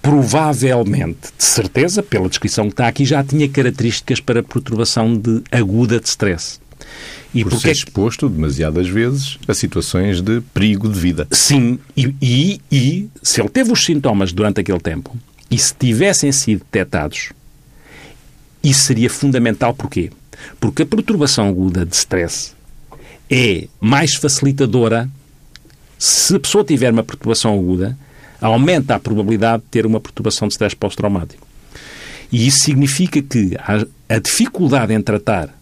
provavelmente, 0.00 1.28
de 1.36 1.44
certeza, 1.44 2.02
pela 2.02 2.28
descrição 2.28 2.66
que 2.66 2.72
está 2.72 2.88
aqui, 2.88 3.04
já 3.04 3.22
tinha 3.22 3.48
características 3.48 4.20
para 4.20 4.42
perturbação 4.42 5.16
de 5.16 5.42
aguda 5.50 6.00
de 6.00 6.08
stress. 6.08 6.58
E 7.34 7.42
Por 7.42 7.50
porque 7.50 7.68
ser 7.68 7.72
exposto 7.72 8.28
demasiadas 8.28 8.88
vezes 8.88 9.38
a 9.46 9.52
situações 9.52 10.22
de 10.22 10.40
perigo 10.54 10.88
de 10.88 10.98
vida. 10.98 11.28
Sim, 11.30 11.78
e, 11.96 12.14
e, 12.22 12.60
e 12.72 13.08
se 13.22 13.40
ele 13.40 13.50
teve 13.50 13.70
os 13.70 13.84
sintomas 13.84 14.32
durante 14.32 14.60
aquele 14.60 14.80
tempo 14.80 15.14
e 15.50 15.58
se 15.58 15.74
tivessem 15.74 16.32
sido 16.32 16.60
detectados, 16.60 17.30
isso 18.62 18.80
seria 18.80 19.10
fundamental 19.10 19.74
porquê? 19.74 20.10
Porque 20.60 20.82
a 20.82 20.86
perturbação 20.86 21.48
aguda 21.48 21.84
de 21.84 21.94
stress 21.94 22.52
é 23.30 23.68
mais 23.80 24.14
facilitadora 24.14 25.08
se 25.98 26.36
a 26.36 26.40
pessoa 26.40 26.64
tiver 26.64 26.92
uma 26.92 27.02
perturbação 27.02 27.52
aguda, 27.52 27.98
aumenta 28.40 28.94
a 28.94 29.00
probabilidade 29.00 29.64
de 29.64 29.68
ter 29.68 29.84
uma 29.84 30.00
perturbação 30.00 30.46
de 30.46 30.54
stress 30.54 30.76
pós-traumático. 30.76 31.46
E 32.30 32.46
isso 32.46 32.60
significa 32.60 33.20
que 33.20 33.56
a 34.08 34.18
dificuldade 34.18 34.92
em 34.92 35.00
tratar 35.00 35.52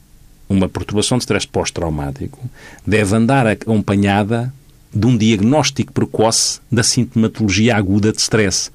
uma 0.48 0.68
perturbação 0.68 1.16
de 1.16 1.22
stress 1.22 1.46
pós-traumático 1.46 2.38
deve 2.86 3.16
andar 3.16 3.46
acompanhada 3.46 4.52
de 4.92 5.06
um 5.06 5.16
diagnóstico 5.16 5.92
precoce 5.92 6.60
da 6.70 6.82
sintomatologia 6.82 7.76
aguda 7.76 8.12
de 8.12 8.20
stress 8.20 8.70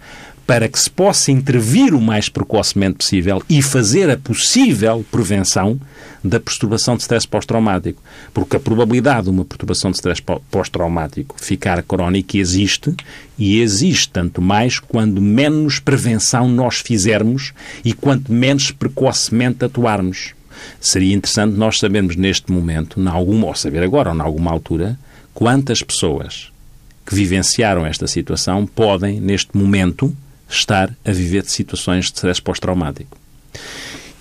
para 0.51 0.67
que 0.67 0.77
se 0.77 0.89
possa 0.89 1.31
intervir 1.31 1.93
o 1.93 2.01
mais 2.01 2.27
precocemente 2.27 2.97
possível 2.97 3.41
e 3.49 3.61
fazer 3.61 4.09
a 4.09 4.17
possível 4.17 5.05
prevenção 5.09 5.79
da 6.21 6.41
perturbação 6.41 6.97
de 6.97 7.03
stress 7.03 7.25
pós-traumático. 7.25 8.03
Porque 8.33 8.57
a 8.57 8.59
probabilidade 8.59 9.23
de 9.23 9.29
uma 9.29 9.45
perturbação 9.45 9.91
de 9.91 9.95
stress 9.95 10.21
pós-traumático 10.21 11.37
ficar 11.41 11.81
crónica 11.83 12.37
existe 12.37 12.93
e 13.39 13.61
existe 13.61 14.09
tanto 14.09 14.41
mais 14.41 14.77
quando 14.77 15.21
menos 15.21 15.79
prevenção 15.79 16.49
nós 16.49 16.79
fizermos 16.79 17.53
e 17.85 17.93
quanto 17.93 18.33
menos 18.33 18.71
precocemente 18.71 19.63
atuarmos. 19.63 20.33
Seria 20.81 21.15
interessante 21.15 21.55
nós 21.55 21.79
sabermos 21.79 22.17
neste 22.17 22.51
momento, 22.51 22.99
na 22.99 23.11
alguma, 23.11 23.47
ou 23.47 23.55
saber 23.55 23.83
agora 23.83 24.09
ou 24.09 24.17
em 24.17 24.19
alguma 24.19 24.51
altura, 24.51 24.99
quantas 25.33 25.81
pessoas 25.81 26.51
que 27.05 27.15
vivenciaram 27.15 27.85
esta 27.85 28.05
situação 28.05 28.67
podem, 28.67 29.21
neste 29.21 29.55
momento, 29.57 30.13
estar 30.51 30.95
a 31.05 31.11
viver 31.11 31.43
de 31.43 31.51
situações 31.51 32.05
de 32.05 32.13
stress 32.13 32.41
pós-traumático. 32.41 33.17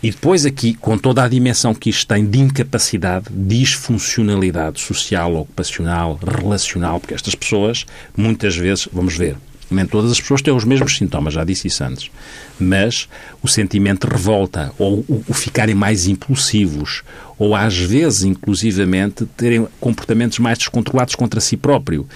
E 0.02 0.10
depois 0.10 0.46
aqui, 0.46 0.72
com 0.72 0.96
toda 0.96 1.22
a 1.22 1.28
dimensão 1.28 1.74
que 1.74 1.90
isto 1.90 2.06
tem 2.06 2.24
de 2.24 2.38
incapacidade, 2.38 3.26
disfuncionalidade 3.30 4.80
social, 4.80 5.36
ocupacional, 5.36 6.18
relacional, 6.22 6.98
porque 6.98 7.12
estas 7.12 7.34
pessoas, 7.34 7.84
muitas 8.16 8.56
vezes, 8.56 8.88
vamos 8.90 9.14
ver, 9.14 9.36
nem 9.70 9.84
todas 9.86 10.10
as 10.10 10.20
pessoas 10.20 10.40
têm 10.40 10.54
os 10.54 10.64
mesmos 10.64 10.96
sintomas, 10.96 11.34
já 11.34 11.44
disse 11.44 11.68
isso 11.68 11.84
antes, 11.84 12.10
mas 12.58 13.08
o 13.42 13.48
sentimento 13.48 14.06
de 14.06 14.12
revolta, 14.12 14.72
ou 14.78 15.04
o, 15.06 15.34
ficarem 15.34 15.74
mais 15.74 16.06
impulsivos, 16.06 17.02
ou 17.38 17.54
às 17.54 17.76
vezes, 17.76 18.22
inclusivamente, 18.22 19.26
terem 19.36 19.68
comportamentos 19.78 20.38
mais 20.38 20.56
descontrolados 20.56 21.14
contra 21.14 21.40
si 21.40 21.58
próprio, 21.58 22.06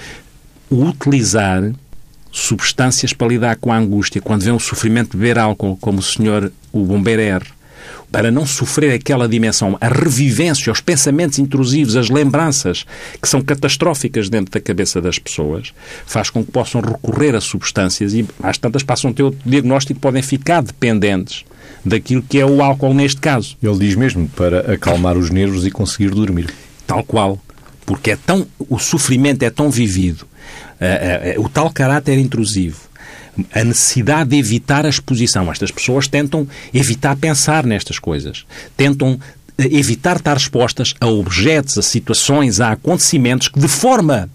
o 0.70 0.84
utilizar 0.86 1.70
substâncias 2.34 3.12
para 3.12 3.28
lidar 3.28 3.56
com 3.56 3.72
a 3.72 3.78
angústia, 3.78 4.20
quando 4.20 4.42
vê 4.42 4.50
um 4.50 4.58
sofrimento 4.58 5.12
de 5.12 5.16
beber 5.16 5.38
álcool, 5.38 5.78
como 5.80 6.00
o 6.00 6.02
senhor, 6.02 6.52
o 6.72 6.84
bombeiro 6.84 7.22
R, 7.22 7.44
para 8.10 8.30
não 8.30 8.44
sofrer 8.44 8.92
aquela 8.92 9.28
dimensão, 9.28 9.78
a 9.80 9.88
revivência, 9.88 10.72
os 10.72 10.80
pensamentos 10.80 11.38
intrusivos, 11.38 11.96
as 11.96 12.10
lembranças 12.10 12.84
que 13.22 13.28
são 13.28 13.40
catastróficas 13.40 14.28
dentro 14.28 14.52
da 14.52 14.60
cabeça 14.60 15.00
das 15.00 15.18
pessoas, 15.18 15.72
faz 16.04 16.28
com 16.28 16.44
que 16.44 16.50
possam 16.50 16.80
recorrer 16.80 17.36
a 17.36 17.40
substâncias 17.40 18.12
e 18.14 18.26
às 18.42 18.58
tantas 18.58 18.82
passam 18.82 19.10
a 19.10 19.14
ter 19.14 19.22
o 19.22 19.34
diagnóstico 19.46 20.00
podem 20.00 20.22
ficar 20.22 20.60
dependentes 20.60 21.44
daquilo 21.84 22.22
que 22.22 22.40
é 22.40 22.46
o 22.46 22.62
álcool 22.62 22.94
neste 22.94 23.20
caso. 23.20 23.56
Ele 23.62 23.78
diz 23.78 23.94
mesmo 23.94 24.28
para 24.30 24.72
acalmar 24.72 25.16
os 25.16 25.30
nervos 25.30 25.64
e 25.64 25.70
conseguir 25.70 26.10
dormir. 26.10 26.52
Tal 26.86 27.04
qual. 27.04 27.38
Porque 27.86 28.10
é 28.12 28.16
tão, 28.16 28.46
o 28.68 28.78
sofrimento 28.78 29.42
é 29.42 29.50
tão 29.50 29.70
vivido 29.70 30.26
o 31.38 31.48
tal 31.48 31.70
caráter 31.70 32.18
intrusivo, 32.18 32.80
a 33.52 33.64
necessidade 33.64 34.30
de 34.30 34.36
evitar 34.36 34.86
a 34.86 34.88
exposição. 34.88 35.50
Estas 35.50 35.70
pessoas 35.70 36.06
tentam 36.06 36.46
evitar 36.72 37.16
pensar 37.16 37.64
nestas 37.64 37.98
coisas, 37.98 38.44
tentam 38.76 39.18
evitar 39.58 40.16
estar 40.16 40.36
expostas 40.36 40.94
a 41.00 41.06
objetos, 41.06 41.78
a 41.78 41.82
situações, 41.82 42.60
a 42.60 42.72
acontecimentos 42.72 43.48
que 43.48 43.58
de 43.58 43.68
forma 43.68 44.28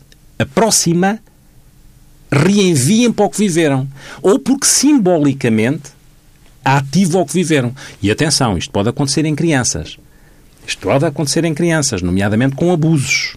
próxima 0.53 1.19
reenviem 2.31 3.11
para 3.11 3.25
o 3.25 3.29
que 3.29 3.37
viveram. 3.37 3.87
Ou 4.21 4.39
porque 4.39 4.65
simbolicamente 4.65 5.91
ativam 6.63 7.21
o 7.21 7.25
que 7.25 7.33
viveram. 7.33 7.73
E 8.01 8.11
atenção, 8.11 8.57
isto 8.57 8.71
pode 8.71 8.89
acontecer 8.89 9.25
em 9.25 9.35
crianças. 9.35 9.97
Isto 10.65 10.81
pode 10.81 11.05
acontecer 11.05 11.43
em 11.45 11.53
crianças, 11.53 12.01
nomeadamente 12.01 12.55
com 12.55 12.71
abusos. 12.71 13.35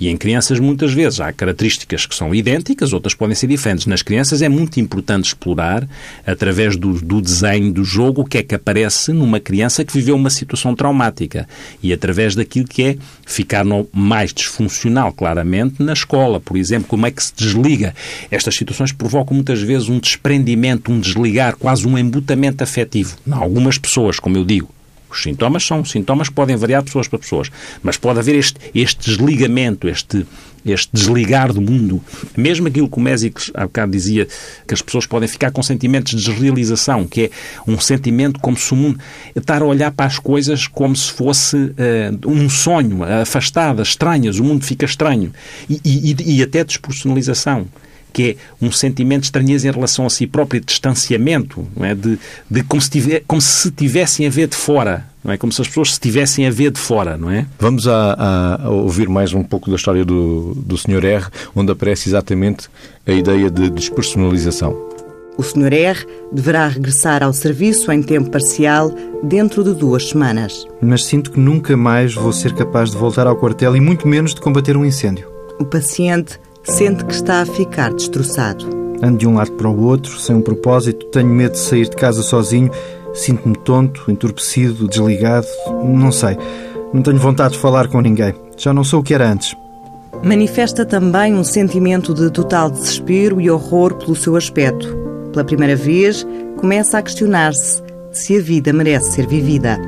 E 0.00 0.08
em 0.08 0.16
crianças, 0.16 0.58
muitas 0.58 0.94
vezes, 0.94 1.20
há 1.20 1.30
características 1.30 2.06
que 2.06 2.14
são 2.14 2.34
idênticas, 2.34 2.94
outras 2.94 3.12
podem 3.12 3.34
ser 3.34 3.46
diferentes. 3.46 3.84
Nas 3.84 4.00
crianças 4.00 4.40
é 4.40 4.48
muito 4.48 4.80
importante 4.80 5.26
explorar, 5.26 5.86
através 6.26 6.74
do, 6.74 6.94
do 6.94 7.20
desenho 7.20 7.70
do 7.70 7.84
jogo, 7.84 8.22
o 8.22 8.24
que 8.24 8.38
é 8.38 8.42
que 8.42 8.54
aparece 8.54 9.12
numa 9.12 9.38
criança 9.38 9.84
que 9.84 9.92
viveu 9.92 10.16
uma 10.16 10.30
situação 10.30 10.74
traumática. 10.74 11.46
E 11.82 11.92
através 11.92 12.34
daquilo 12.34 12.66
que 12.66 12.82
é 12.82 12.96
ficar 13.26 13.62
no, 13.62 13.86
mais 13.92 14.32
disfuncional, 14.32 15.12
claramente, 15.12 15.82
na 15.82 15.92
escola. 15.92 16.40
Por 16.40 16.56
exemplo, 16.56 16.88
como 16.88 17.06
é 17.06 17.10
que 17.10 17.22
se 17.22 17.34
desliga. 17.36 17.94
Estas 18.30 18.54
situações 18.54 18.92
provocam 18.92 19.34
muitas 19.34 19.60
vezes 19.60 19.90
um 19.90 19.98
desprendimento, 19.98 20.90
um 20.90 20.98
desligar, 20.98 21.56
quase 21.56 21.86
um 21.86 21.98
embutamento 21.98 22.64
afetivo. 22.64 23.18
Algumas 23.30 23.76
pessoas, 23.76 24.18
como 24.18 24.38
eu 24.38 24.46
digo, 24.46 24.70
os 25.14 25.22
sintomas 25.22 25.64
são 25.64 25.84
sintomas 25.84 26.28
que 26.28 26.34
podem 26.34 26.56
variar 26.56 26.82
de 26.82 26.86
pessoas 26.86 27.08
para 27.08 27.18
pessoas, 27.18 27.50
mas 27.82 27.96
pode 27.96 28.18
haver 28.18 28.34
este, 28.34 28.58
este 28.74 29.10
desligamento, 29.10 29.88
este, 29.88 30.26
este 30.64 30.90
desligar 30.92 31.52
do 31.52 31.60
mundo. 31.60 32.02
Mesmo 32.36 32.68
aquilo 32.68 32.88
que 32.88 32.96
o 32.96 33.00
Mésicles 33.00 33.50
há 33.54 33.62
bocado 33.62 33.92
dizia, 33.92 34.26
que 34.66 34.74
as 34.74 34.82
pessoas 34.82 35.06
podem 35.06 35.28
ficar 35.28 35.50
com 35.50 35.62
sentimentos 35.62 36.12
de 36.12 36.30
desrealização, 36.30 37.06
que 37.06 37.22
é 37.22 37.30
um 37.66 37.78
sentimento 37.78 38.40
como 38.40 38.56
se 38.56 38.72
o 38.72 38.76
mundo. 38.76 38.98
estar 39.34 39.62
a 39.62 39.64
olhar 39.64 39.90
para 39.90 40.06
as 40.06 40.18
coisas 40.18 40.66
como 40.66 40.94
se 40.94 41.10
fosse 41.10 41.56
uh, 41.56 42.28
um 42.28 42.48
sonho, 42.48 43.02
afastadas, 43.04 43.88
estranhas, 43.88 44.38
o 44.38 44.44
mundo 44.44 44.64
fica 44.64 44.84
estranho. 44.84 45.32
E, 45.68 45.80
e, 45.84 46.36
e 46.36 46.42
até 46.42 46.64
despersonalização 46.64 47.66
que 48.10 48.30
é 48.30 48.64
um 48.64 48.70
sentimento 48.70 49.20
de 49.20 49.26
estranheza 49.26 49.68
em 49.68 49.70
relação 49.70 50.06
a 50.06 50.10
si 50.10 50.26
próprio, 50.26 50.60
de 50.60 50.66
distanciamento, 50.66 51.66
não 51.76 51.84
é? 51.84 51.94
de, 51.94 52.18
de 52.50 52.62
como, 52.64 52.80
se 52.80 52.90
tiver, 52.90 53.22
como 53.26 53.40
se 53.40 53.70
tivessem 53.70 54.26
a 54.26 54.30
ver 54.30 54.48
de 54.48 54.56
fora, 54.56 55.06
não 55.24 55.32
é? 55.32 55.36
Como 55.36 55.52
se 55.52 55.60
as 55.60 55.68
pessoas 55.68 55.88
se 55.88 55.94
estivessem 55.94 56.46
a 56.46 56.50
ver 56.50 56.70
de 56.70 56.80
fora, 56.80 57.16
não 57.16 57.30
é? 57.30 57.46
Vamos 57.58 57.86
a, 57.86 58.58
a, 58.62 58.70
ouvir 58.70 59.08
mais 59.08 59.32
um 59.32 59.42
pouco 59.42 59.70
da 59.70 59.76
história 59.76 60.04
do, 60.04 60.54
do 60.54 60.76
Sr. 60.76 61.04
R, 61.04 61.26
onde 61.54 61.72
aparece 61.72 62.08
exatamente 62.08 62.68
a 63.06 63.12
ideia 63.12 63.50
de 63.50 63.70
despersonalização. 63.70 64.90
O 65.36 65.42
Sr. 65.42 65.72
R 65.72 66.06
deverá 66.32 66.68
regressar 66.68 67.22
ao 67.22 67.32
serviço 67.32 67.90
em 67.90 68.02
tempo 68.02 68.30
parcial 68.30 68.92
dentro 69.22 69.64
de 69.64 69.72
duas 69.72 70.08
semanas. 70.08 70.66
Mas 70.82 71.06
sinto 71.06 71.30
que 71.30 71.40
nunca 71.40 71.76
mais 71.76 72.14
vou 72.14 72.32
ser 72.32 72.54
capaz 72.54 72.90
de 72.90 72.98
voltar 72.98 73.26
ao 73.26 73.36
quartel 73.36 73.74
e 73.74 73.80
muito 73.80 74.06
menos 74.06 74.34
de 74.34 74.40
combater 74.40 74.76
um 74.76 74.84
incêndio. 74.84 75.26
O 75.58 75.64
paciente 75.64 76.38
sente 76.70 77.04
que 77.04 77.12
está 77.12 77.42
a 77.42 77.46
ficar 77.46 77.92
destroçado. 77.92 78.64
Ando 79.02 79.18
de 79.18 79.26
um 79.26 79.34
lado 79.34 79.52
para 79.52 79.68
o 79.68 79.84
outro, 79.84 80.18
sem 80.18 80.36
um 80.36 80.40
propósito, 80.40 81.06
tenho 81.06 81.28
medo 81.28 81.52
de 81.52 81.58
sair 81.58 81.88
de 81.88 81.96
casa 81.96 82.22
sozinho, 82.22 82.70
sinto-me 83.12 83.56
tonto, 83.56 84.10
entorpecido, 84.10 84.86
desligado, 84.86 85.46
não 85.84 86.12
sei. 86.12 86.36
Não 86.92 87.02
tenho 87.02 87.18
vontade 87.18 87.54
de 87.54 87.60
falar 87.60 87.88
com 87.88 88.00
ninguém. 88.00 88.34
Já 88.56 88.72
não 88.72 88.84
sou 88.84 89.00
o 89.00 89.02
que 89.02 89.14
era 89.14 89.30
antes. 89.30 89.54
Manifesta 90.22 90.84
também 90.84 91.34
um 91.34 91.44
sentimento 91.44 92.12
de 92.12 92.30
total 92.30 92.70
desespero 92.70 93.40
e 93.40 93.50
horror 93.50 93.94
pelo 93.94 94.14
seu 94.14 94.36
aspecto. 94.36 94.94
Pela 95.32 95.44
primeira 95.44 95.76
vez, 95.76 96.26
começa 96.56 96.98
a 96.98 97.02
questionar-se 97.02 97.82
se 98.12 98.36
a 98.36 98.40
vida 98.40 98.72
merece 98.72 99.12
ser 99.12 99.26
vivida. 99.26 99.78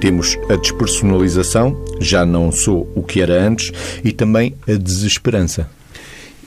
Temos 0.00 0.38
a 0.48 0.56
despersonalização, 0.56 1.76
já 2.00 2.24
não 2.24 2.50
sou 2.50 2.88
o 2.94 3.02
que 3.02 3.20
era 3.20 3.42
antes, 3.42 3.72
e 4.02 4.12
também 4.12 4.54
a 4.68 4.74
desesperança. 4.74 5.68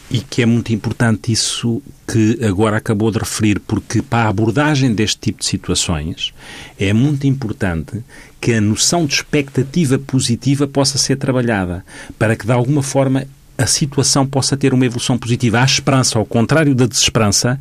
E 0.10 0.20
que 0.20 0.42
é 0.42 0.46
muito 0.46 0.72
importante 0.72 1.32
isso 1.32 1.82
que 2.08 2.40
agora 2.46 2.78
acabou 2.78 3.12
de 3.12 3.20
referir, 3.20 3.60
porque 3.60 4.02
para 4.02 4.26
a 4.26 4.30
abordagem 4.30 4.94
deste 4.94 5.20
tipo 5.20 5.40
de 5.40 5.46
situações 5.46 6.34
é 6.80 6.94
muito 6.94 7.28
importante 7.28 8.02
que 8.40 8.54
a 8.54 8.62
noção 8.62 9.06
de 9.06 9.16
expectativa 9.16 10.00
positiva 10.00 10.66
possa 10.66 10.98
ser 10.98 11.18
trabalhada, 11.18 11.84
para 12.18 12.38
que 12.38 12.46
de 12.46 12.54
alguma 12.54 12.82
forma 12.82 13.28
a 13.58 13.66
situação 13.66 14.26
possa 14.26 14.56
ter 14.56 14.74
uma 14.74 14.86
evolução 14.86 15.18
positiva. 15.18 15.60
A 15.60 15.66
esperança, 15.66 16.20
ao 16.20 16.26
contrário 16.26 16.76
da 16.76 16.86
desesperança, 16.86 17.60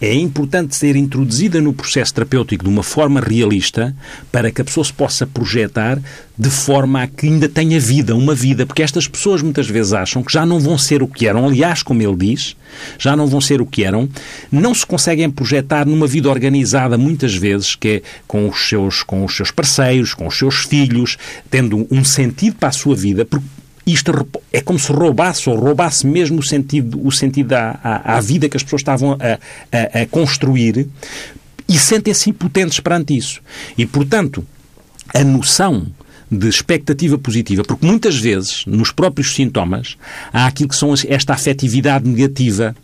é 0.00 0.14
importante 0.14 0.76
ser 0.76 0.94
introduzida 0.94 1.60
no 1.60 1.72
processo 1.72 2.12
terapêutico 2.12 2.64
de 2.64 2.70
uma 2.70 2.82
forma 2.82 3.20
realista 3.20 3.96
para 4.30 4.50
que 4.50 4.60
a 4.60 4.64
pessoa 4.64 4.84
se 4.84 4.92
possa 4.92 5.26
projetar 5.26 5.98
de 6.36 6.50
forma 6.50 7.02
a 7.02 7.06
que 7.06 7.26
ainda 7.26 7.48
tenha 7.48 7.80
vida, 7.80 8.14
uma 8.14 8.34
vida, 8.34 8.64
porque 8.64 8.82
estas 8.82 9.08
pessoas 9.08 9.42
muitas 9.42 9.66
vezes 9.66 9.92
acham 9.92 10.22
que 10.22 10.32
já 10.32 10.46
não 10.46 10.60
vão 10.60 10.78
ser 10.78 11.02
o 11.02 11.08
que 11.08 11.26
eram, 11.26 11.44
aliás, 11.44 11.82
como 11.82 12.00
ele 12.00 12.14
diz, 12.14 12.54
já 12.96 13.16
não 13.16 13.26
vão 13.26 13.40
ser 13.40 13.60
o 13.60 13.66
que 13.66 13.82
eram, 13.82 14.08
não 14.52 14.72
se 14.72 14.86
conseguem 14.86 15.28
projetar 15.30 15.84
numa 15.84 16.06
vida 16.06 16.30
organizada 16.30 16.96
muitas 16.96 17.34
vezes, 17.34 17.74
que 17.74 17.88
é 17.88 18.02
com 18.26 18.48
os 18.48 18.68
seus, 18.68 19.02
com 19.02 19.24
os 19.24 19.34
seus 19.34 19.50
parceiros, 19.50 20.14
com 20.14 20.28
os 20.28 20.38
seus 20.38 20.64
filhos, 20.64 21.16
tendo 21.50 21.88
um 21.90 22.04
sentido 22.04 22.54
para 22.56 22.68
a 22.68 22.72
sua 22.72 22.94
vida, 22.94 23.24
porque 23.24 23.46
isto 23.92 24.12
é 24.52 24.60
como 24.60 24.78
se 24.78 24.92
roubasse 24.92 25.48
ou 25.48 25.56
roubasse 25.56 26.06
mesmo 26.06 26.40
o 26.40 26.42
sentido, 26.42 27.04
o 27.04 27.10
sentido 27.10 27.54
à, 27.54 27.78
à, 27.82 28.16
à 28.16 28.20
vida 28.20 28.48
que 28.48 28.56
as 28.56 28.62
pessoas 28.62 28.80
estavam 28.80 29.12
a, 29.12 29.38
a, 29.76 30.02
a 30.02 30.06
construir 30.06 30.88
e 31.68 31.78
sentem-se 31.78 32.30
impotentes 32.30 32.80
perante 32.80 33.16
isso. 33.16 33.40
E, 33.76 33.86
portanto, 33.86 34.44
a 35.14 35.22
noção 35.22 35.86
de 36.30 36.48
expectativa 36.48 37.16
positiva, 37.16 37.62
porque 37.62 37.86
muitas 37.86 38.16
vezes, 38.16 38.64
nos 38.66 38.92
próprios 38.92 39.34
sintomas, 39.34 39.96
há 40.32 40.46
aquilo 40.46 40.68
que 40.68 40.76
são 40.76 40.92
esta 41.08 41.34
afetividade 41.34 42.06
negativa 42.06 42.76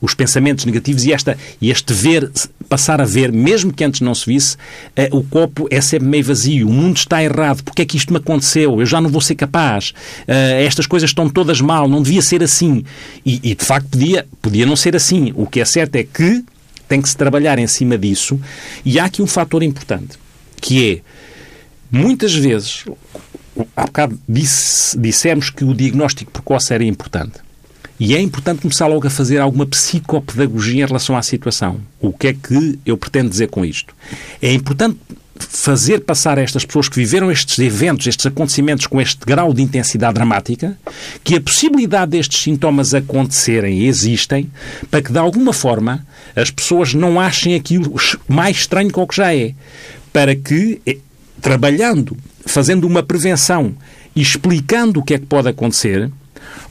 os 0.00 0.14
pensamentos 0.14 0.64
negativos 0.64 1.04
e, 1.04 1.12
esta, 1.12 1.36
e 1.60 1.70
este 1.70 1.92
ver, 1.92 2.30
passar 2.68 3.00
a 3.00 3.04
ver, 3.04 3.32
mesmo 3.32 3.72
que 3.72 3.82
antes 3.82 4.00
não 4.00 4.14
se 4.14 4.26
visse, 4.26 4.56
eh, 4.94 5.08
o 5.12 5.22
copo 5.22 5.66
é 5.70 5.80
sempre 5.80 6.08
meio 6.08 6.24
vazio, 6.24 6.68
o 6.68 6.72
mundo 6.72 6.96
está 6.96 7.22
errado, 7.22 7.62
porque 7.62 7.82
é 7.82 7.84
que 7.84 7.96
isto 7.96 8.12
me 8.12 8.18
aconteceu? 8.18 8.80
Eu 8.80 8.86
já 8.86 9.00
não 9.00 9.10
vou 9.10 9.20
ser 9.20 9.34
capaz, 9.34 9.92
eh, 10.26 10.64
estas 10.64 10.86
coisas 10.86 11.10
estão 11.10 11.28
todas 11.28 11.60
mal, 11.60 11.88
não 11.88 12.02
devia 12.02 12.22
ser 12.22 12.42
assim. 12.42 12.84
E, 13.24 13.40
e 13.42 13.54
de 13.54 13.64
facto 13.64 13.88
podia, 13.88 14.26
podia 14.40 14.66
não 14.66 14.76
ser 14.76 14.94
assim. 14.94 15.32
O 15.34 15.46
que 15.46 15.60
é 15.60 15.64
certo 15.64 15.96
é 15.96 16.04
que 16.04 16.44
tem 16.88 17.02
que 17.02 17.08
se 17.08 17.16
trabalhar 17.16 17.58
em 17.58 17.66
cima 17.66 17.98
disso 17.98 18.40
e 18.84 18.98
há 18.98 19.04
aqui 19.04 19.20
um 19.20 19.26
fator 19.26 19.62
importante, 19.62 20.18
que 20.60 20.90
é, 20.90 21.00
muitas 21.90 22.34
vezes, 22.34 22.84
há 23.76 23.84
bocado 23.84 24.18
disse, 24.28 24.98
dissemos 24.98 25.50
que 25.50 25.64
o 25.64 25.74
diagnóstico 25.74 26.30
precoce 26.30 26.72
era 26.72 26.84
importante. 26.84 27.47
E 28.00 28.14
é 28.14 28.20
importante 28.20 28.62
começar 28.62 28.86
logo 28.86 29.06
a 29.06 29.10
fazer 29.10 29.38
alguma 29.38 29.66
psicopedagogia 29.66 30.84
em 30.84 30.86
relação 30.86 31.16
à 31.16 31.22
situação. 31.22 31.80
O 32.00 32.12
que 32.12 32.28
é 32.28 32.32
que 32.32 32.78
eu 32.86 32.96
pretendo 32.96 33.28
dizer 33.28 33.48
com 33.48 33.64
isto? 33.64 33.92
É 34.40 34.52
importante 34.52 34.98
fazer 35.38 36.00
passar 36.00 36.38
a 36.38 36.42
estas 36.42 36.64
pessoas 36.64 36.88
que 36.88 36.96
viveram 36.96 37.30
estes 37.30 37.58
eventos, 37.58 38.06
estes 38.06 38.26
acontecimentos 38.26 38.86
com 38.86 39.00
este 39.00 39.24
grau 39.24 39.52
de 39.52 39.62
intensidade 39.62 40.14
dramática, 40.14 40.78
que 41.22 41.36
a 41.36 41.40
possibilidade 41.40 42.12
destes 42.12 42.40
sintomas 42.40 42.94
acontecerem 42.94 43.84
existem, 43.86 44.50
para 44.90 45.02
que 45.02 45.12
de 45.12 45.18
alguma 45.18 45.52
forma 45.52 46.06
as 46.34 46.50
pessoas 46.50 46.94
não 46.94 47.20
achem 47.20 47.54
aquilo 47.54 47.94
mais 48.28 48.58
estranho 48.58 48.92
que 48.92 49.00
o 49.00 49.06
que 49.06 49.16
já 49.16 49.34
é. 49.34 49.54
Para 50.12 50.34
que, 50.34 50.80
eh, 50.86 50.98
trabalhando, 51.40 52.16
fazendo 52.46 52.86
uma 52.86 53.02
prevenção 53.02 53.74
e 54.14 54.22
explicando 54.22 55.00
o 55.00 55.02
que 55.02 55.14
é 55.14 55.18
que 55.18 55.26
pode 55.26 55.48
acontecer, 55.48 56.10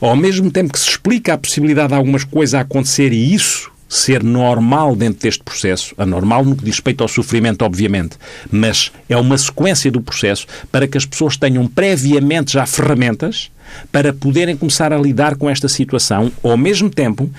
ao 0.00 0.16
mesmo 0.16 0.50
tempo 0.50 0.72
que 0.72 0.78
se 0.78 0.88
explica 0.88 1.34
a 1.34 1.38
possibilidade 1.38 1.88
de 1.88 1.94
algumas 1.94 2.24
coisas 2.24 2.54
acontecer 2.54 3.12
e 3.12 3.34
isso 3.34 3.70
ser 3.88 4.22
normal 4.22 4.94
dentro 4.94 5.22
deste 5.22 5.42
processo, 5.42 5.94
anormal 5.96 6.44
no 6.44 6.54
que 6.54 6.64
diz 6.64 6.74
respeito 6.74 7.02
ao 7.02 7.08
sofrimento, 7.08 7.62
obviamente, 7.62 8.18
mas 8.50 8.92
é 9.08 9.16
uma 9.16 9.38
sequência 9.38 9.90
do 9.90 10.00
processo 10.00 10.46
para 10.70 10.86
que 10.86 10.98
as 10.98 11.06
pessoas 11.06 11.36
tenham 11.36 11.66
previamente 11.66 12.52
já 12.52 12.66
ferramentas 12.66 13.50
para 13.90 14.12
poderem 14.12 14.56
começar 14.56 14.92
a 14.92 14.98
lidar 14.98 15.36
com 15.36 15.48
esta 15.48 15.68
situação, 15.68 16.30
ao 16.42 16.56
mesmo 16.56 16.90
tempo 16.90 17.30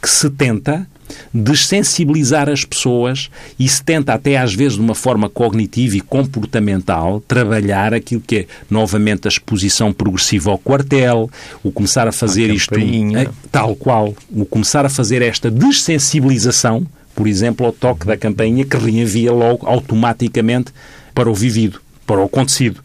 que 0.00 0.08
se 0.08 0.30
tenta 0.30 0.86
desensibilizar 1.32 2.48
as 2.48 2.64
pessoas 2.64 3.30
e 3.58 3.68
se 3.68 3.82
tenta 3.82 4.14
até 4.14 4.36
às 4.36 4.54
vezes 4.54 4.74
de 4.74 4.80
uma 4.80 4.94
forma 4.94 5.28
cognitiva 5.28 5.96
e 5.96 6.00
comportamental 6.00 7.20
trabalhar 7.26 7.94
aquilo 7.94 8.20
que 8.20 8.36
é 8.36 8.46
novamente 8.70 9.26
a 9.26 9.30
exposição 9.30 9.92
progressiva 9.92 10.50
ao 10.50 10.58
quartel, 10.58 11.30
o 11.62 11.70
começar 11.70 12.08
a 12.08 12.12
fazer 12.12 12.50
a 12.50 12.54
isto 12.54 12.78
eh, 12.78 13.28
tal 13.50 13.74
qual, 13.76 14.14
o 14.30 14.44
começar 14.44 14.84
a 14.84 14.88
fazer 14.88 15.22
esta 15.22 15.50
desensibilização, 15.50 16.86
por 17.14 17.26
exemplo, 17.26 17.66
ao 17.66 17.72
toque 17.72 18.06
da 18.06 18.16
campainha 18.16 18.64
que 18.64 18.76
reenvia 18.76 19.32
logo 19.32 19.66
automaticamente 19.66 20.72
para 21.14 21.30
o 21.30 21.34
vivido, 21.34 21.80
para 22.06 22.20
o 22.20 22.24
acontecido. 22.24 22.82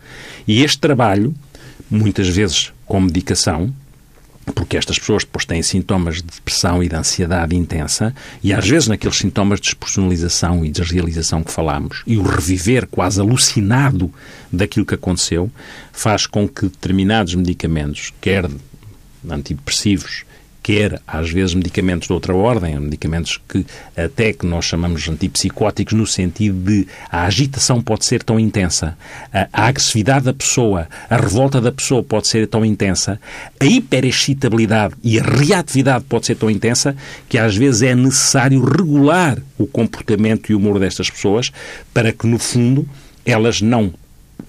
E 0.48 0.64
este 0.64 0.80
trabalho, 0.80 1.34
muitas 1.90 2.28
vezes 2.28 2.72
com 2.86 3.00
medicação, 3.00 3.74
porque 4.52 4.78
estas 4.78 5.00
pessoas 5.00 5.24
depois 5.24 5.46
têm 5.46 5.62
sintomas 5.62 6.18
de 6.18 6.24
depressão 6.24 6.84
e 6.84 6.90
de 6.90 6.96
ansiedade 6.96 7.56
intensa, 7.56 8.14
e 8.44 8.54
às 8.54 8.68
vezes 8.68 8.88
naqueles 8.88 9.18
sintomas 9.18 9.60
de 9.60 9.66
despersonalização 9.66 10.66
e 10.66 10.70
desrealização 10.70 11.44
que 11.44 11.52
falámos, 11.52 12.04
e 12.06 12.18
o 12.18 12.24
reviver 12.24 12.88
quase 12.88 13.20
alucinado 13.20 14.12
daquilo 14.52 14.86
que 14.86 14.96
aconteceu, 14.96 15.50
faz 15.92 16.26
com 16.26 16.48
que 16.48 16.64
determinados 16.64 17.36
medicamentos, 17.36 18.14
quer 18.20 18.50
antidepressivos, 19.30 20.26
quer 20.64 21.02
às 21.06 21.30
vezes 21.30 21.54
medicamentos 21.54 22.08
de 22.08 22.14
outra 22.14 22.34
ordem, 22.34 22.80
medicamentos 22.80 23.40
que 23.50 23.66
até 23.96 24.32
que 24.32 24.46
nós 24.46 24.64
chamamos 24.64 25.04
de 25.04 25.12
antipsicóticos 25.12 25.94
no 25.94 26.08
sentido 26.08 26.58
de 26.58 26.88
a 27.12 27.26
agitação 27.26 27.82
pode 27.82 28.06
ser 28.06 28.24
tão 28.24 28.40
intensa, 28.40 28.98
a, 29.32 29.48
a 29.52 29.68
agressividade 29.68 30.26
da 30.26 30.34
pessoa, 30.34 30.88
a 31.10 31.18
revolta 31.18 31.60
da 31.60 31.72
pessoa 31.72 32.02
pode 32.02 32.30
ser 32.30 32.48
tão 32.48 32.64
intensa, 32.64 33.20
a 33.60 33.66
hiperexcitabilidade 33.66 34.96
e 35.04 35.20
a 35.20 35.24
reatividade 35.24 36.06
pode 36.06 36.26
ser 36.26 36.36
tão 36.36 36.50
intensa 36.50 36.96
que 37.28 37.38
às 37.38 37.56
vezes 37.56 37.82
é 37.82 37.94
necessário 37.94 38.64
regular 38.64 39.38
o 39.58 39.68
comportamento 39.68 40.50
e 40.50 40.56
o 40.56 40.58
humor 40.58 40.80
destas 40.80 41.10
pessoas 41.10 41.52
para 41.94 42.14
que 42.14 42.26
no 42.26 42.40
fundo 42.40 42.88
elas 43.26 43.62
não 43.62 43.94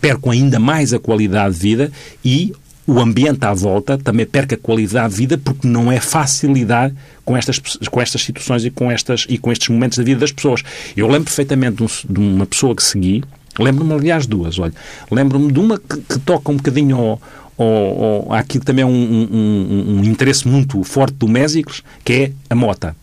percam 0.00 0.30
ainda 0.30 0.58
mais 0.58 0.92
a 0.92 0.98
qualidade 0.98 1.54
de 1.54 1.60
vida 1.60 1.92
e 2.24 2.52
o 2.86 3.00
ambiente 3.00 3.44
à 3.44 3.54
volta 3.54 3.96
também 3.96 4.26
perca 4.26 4.56
qualidade 4.56 5.10
de 5.10 5.16
vida 5.16 5.38
porque 5.38 5.66
não 5.66 5.90
é 5.90 6.00
fácil 6.00 6.52
lidar 6.52 6.92
com 7.24 7.36
estas, 7.36 7.58
com 7.90 8.00
estas 8.00 8.22
situações 8.22 8.64
e 8.64 8.70
com, 8.70 8.90
estas, 8.90 9.26
e 9.28 9.38
com 9.38 9.50
estes 9.50 9.68
momentos 9.68 9.98
da 9.98 10.04
vida 10.04 10.20
das 10.20 10.32
pessoas. 10.32 10.62
Eu 10.96 11.06
lembro 11.06 11.24
perfeitamente 11.24 11.76
de, 12.08 12.20
um, 12.20 12.34
uma 12.34 12.46
pessoa 12.46 12.74
que 12.74 12.82
segui, 12.82 13.24
lembro-me, 13.58 13.92
aliás, 13.94 14.26
duas, 14.26 14.58
olha. 14.58 14.74
Lembro-me 15.10 15.50
de 15.50 15.58
uma 15.58 15.78
que, 15.78 15.96
que, 15.98 16.18
toca 16.18 16.52
um 16.52 16.56
bocadinho 16.56 16.96
ao, 16.96 17.22
ao, 17.56 18.04
ao, 18.04 18.32
aqui 18.34 18.58
também 18.58 18.84
um, 18.84 18.90
um, 18.90 19.28
um, 19.32 20.00
um 20.00 20.04
interesse 20.04 20.46
muito 20.46 20.82
forte 20.84 21.14
do 21.14 21.28
Mésicles, 21.28 21.82
que 22.04 22.12
é 22.12 22.32
a 22.50 22.54
mota. 22.54 22.94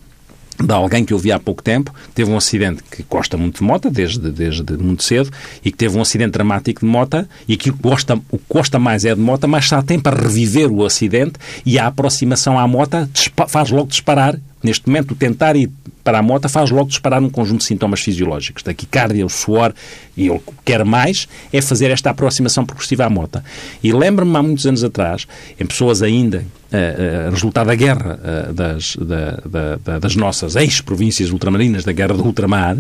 De 0.64 0.74
alguém 0.74 1.04
que 1.04 1.14
eu 1.14 1.18
vi 1.18 1.32
há 1.32 1.40
pouco 1.40 1.64
tempo, 1.64 1.94
teve 2.14 2.30
um 2.30 2.38
acidente 2.38 2.84
que 2.90 3.04
gosta 3.10 3.38
muito 3.38 3.60
de 3.60 3.64
moto, 3.64 3.90
desde, 3.90 4.32
desde 4.32 4.78
muito 4.78 5.04
cedo, 5.04 5.30
e 5.64 5.72
que 5.72 5.78
teve 5.78 5.98
um 5.98 6.02
acidente 6.02 6.32
dramático 6.32 6.82
de 6.82 6.86
moto, 6.86 7.28
e 7.48 7.58
que 7.58 7.70
gosta, 7.70 8.16
o 8.30 8.38
que 8.38 8.46
gosta 8.50 8.80
mais 8.80 9.06
é 9.06 9.14
de 9.14 9.22
moto, 9.22 9.48
mas 9.48 9.68
só 9.68 9.82
tem 9.82 10.00
para 10.00 10.22
reviver 10.22 10.72
o 10.72 10.86
acidente, 10.86 11.34
e 11.66 11.80
a 11.80 11.88
aproximação 11.88 12.58
à 12.58 12.68
moto 12.68 13.10
faz 13.48 13.70
logo 13.70 13.88
disparar 13.88 14.40
Neste 14.64 14.88
momento, 14.88 15.16
tentar 15.16 15.56
ir 15.56 15.70
para 16.04 16.20
a 16.20 16.22
moto 16.22 16.50
faz 16.50 16.70
logo 16.70 16.90
disparar 16.90 17.22
um 17.22 17.30
conjunto 17.30 17.60
de 17.60 17.66
sintomas 17.66 18.02
fisiológicos. 18.02 18.64
Da 18.64 18.74
quicardia, 18.74 19.26
o 19.26 19.30
suor, 19.30 19.74
e 20.16 20.28
ele 20.28 20.42
quer 20.66 20.84
mais, 20.84 21.28
é 21.52 21.62
fazer 21.62 21.92
esta 21.92 22.10
aproximação 22.10 22.66
progressiva 22.66 23.06
à 23.06 23.10
moto. 23.10 23.42
E 23.84 23.92
lembro-me, 23.92 24.36
há 24.36 24.44
muitos 24.44 24.66
anos 24.66 24.84
atrás, 24.84 25.28
em 25.60 25.66
pessoas 25.66 26.02
ainda, 26.02 26.40
uh, 26.72 27.28
uh, 27.28 27.32
resultado 27.32 27.68
da 27.68 27.76
guerra 27.76 28.20
uh, 28.20 28.54
das, 28.54 28.96
da, 28.96 29.78
da, 29.78 30.00
das 30.00 30.16
nossas 30.16 30.56
ex-províncias 30.56 31.32
ultramarinas, 31.32 31.84
da 31.84 31.92
guerra 31.92 32.14
do 32.14 32.26
ultramar, 32.26 32.78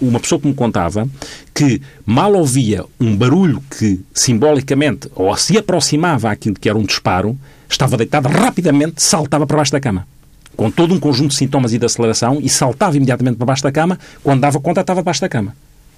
uma 0.00 0.20
pessoa 0.20 0.40
que 0.40 0.46
me 0.46 0.54
contava 0.54 1.08
que 1.54 1.80
mal 2.04 2.34
ouvia 2.34 2.84
um 3.00 3.16
barulho 3.16 3.62
que 3.78 4.00
simbolicamente 4.12 5.08
ou 5.14 5.34
se 5.36 5.56
aproximava 5.56 6.30
àquilo 6.30 6.56
que 6.56 6.68
era 6.68 6.78
um 6.78 6.84
disparo, 6.84 7.36
estava 7.68 7.96
deitado 7.96 8.28
rapidamente, 8.28 9.02
saltava 9.02 9.46
para 9.46 9.56
baixo 9.56 9.72
da 9.72 9.80
cama 9.80 10.06
com 10.56 10.70
todo 10.70 10.94
um 10.94 10.98
conjunto 10.98 11.30
de 11.30 11.36
sintomas 11.36 11.72
e 11.72 11.78
de 11.78 11.84
aceleração 11.84 12.38
e 12.40 12.48
saltava 12.48 12.96
imediatamente 12.96 13.36
para 13.36 13.46
baixo 13.46 13.62
da 13.62 13.70
cama, 13.70 13.98
quando 14.22 14.40
dava 14.40 14.58
conta 14.58 14.80
estava 14.80 15.00
debaixo 15.00 15.20
da 15.20 15.28
cama. 15.28 15.54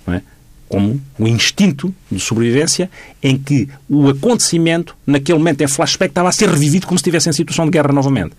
É? 0.08 0.20
Como 0.68 1.00
o 1.18 1.26
instinto 1.26 1.94
de 2.10 2.20
sobrevivência 2.20 2.90
em 3.22 3.38
que 3.38 3.68
o 3.88 4.08
acontecimento, 4.08 4.94
naquele 5.06 5.38
momento 5.38 5.62
em 5.62 5.66
flashback, 5.66 6.10
estava 6.10 6.28
a 6.28 6.32
ser 6.32 6.48
revivido 6.48 6.86
como 6.86 6.98
se 6.98 7.02
estivesse 7.02 7.30
em 7.30 7.32
situação 7.32 7.64
de 7.64 7.70
guerra 7.70 7.92
novamente. 7.92 8.32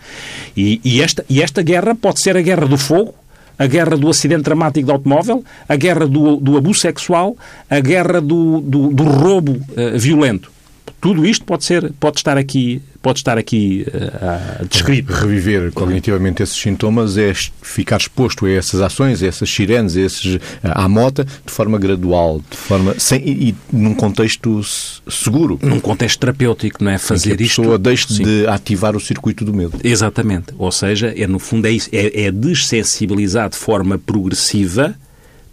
E, 0.56 0.80
e, 0.84 1.02
esta, 1.02 1.26
e 1.28 1.42
esta 1.42 1.64
guerra 1.64 1.96
pode 1.96 2.20
ser 2.22 2.38
a 2.38 2.42
guerra 2.42 2.68
do 2.68 2.78
fogo, 2.78 3.16
a 3.58 3.66
guerra 3.66 3.98
do 3.98 4.08
acidente 4.10 4.44
dramático 4.44 4.86
de 4.86 4.92
automóvel, 4.92 5.44
a 5.68 5.76
guerra 5.76 6.08
do, 6.08 6.38
do 6.38 6.56
abuso 6.56 6.80
sexual, 6.80 7.36
a 7.70 7.80
guerra 7.80 8.22
do, 8.22 8.62
do, 8.62 8.90
do 8.90 9.04
roubo 9.04 9.54
uh, 9.54 9.98
violento. 9.98 10.52
Tudo 11.00 11.26
isto 11.26 11.46
pode, 11.46 11.64
ser, 11.64 11.92
pode 12.00 12.18
estar 12.18 12.38
aqui 12.38 12.82
pode 13.02 13.20
estar 13.20 13.38
aqui 13.38 13.86
uh, 13.88 14.66
descrito. 14.68 15.14
Reviver 15.14 15.72
cognitivamente 15.72 16.44
esses 16.44 16.58
sintomas 16.58 17.18
é 17.18 17.34
ficar 17.34 17.98
exposto 17.98 18.46
a 18.46 18.52
essas 18.52 18.82
ações, 18.82 19.24
a 19.24 19.28
essas 19.28 19.50
sirenes, 19.50 19.96
a 19.96 20.02
esses, 20.02 20.40
à 20.64 20.88
mota, 20.90 21.24
de 21.24 21.52
forma 21.52 21.78
gradual, 21.78 22.42
de 22.50 22.58
forma 22.58 22.96
sem, 22.98 23.22
e, 23.22 23.50
e 23.50 23.56
num 23.72 23.94
contexto 23.94 24.62
seguro. 25.10 25.58
Num 25.62 25.80
contexto 25.80 26.20
terapêutico, 26.20 26.84
não 26.84 26.92
é? 26.92 26.98
Fazer 26.98 27.34
em 27.34 27.38
que 27.38 27.44
a 27.44 27.48
pessoa 27.48 27.68
isto, 27.68 27.80
deixe 27.80 28.14
sim. 28.14 28.24
de 28.24 28.48
ativar 28.48 28.96
o 28.96 29.00
circuito 29.00 29.46
do 29.46 29.54
medo. 29.54 29.80
Exatamente. 29.84 30.54
Ou 30.58 30.72
seja, 30.72 31.14
é, 31.16 31.26
no 31.26 31.40
fundo 31.40 31.68
é 31.68 31.72
isso, 31.72 31.90
é, 31.94 32.24
é 32.24 32.32
dessensibilizar 32.32 33.50
de 33.50 33.56
forma 33.56 33.98
progressiva, 33.98 34.96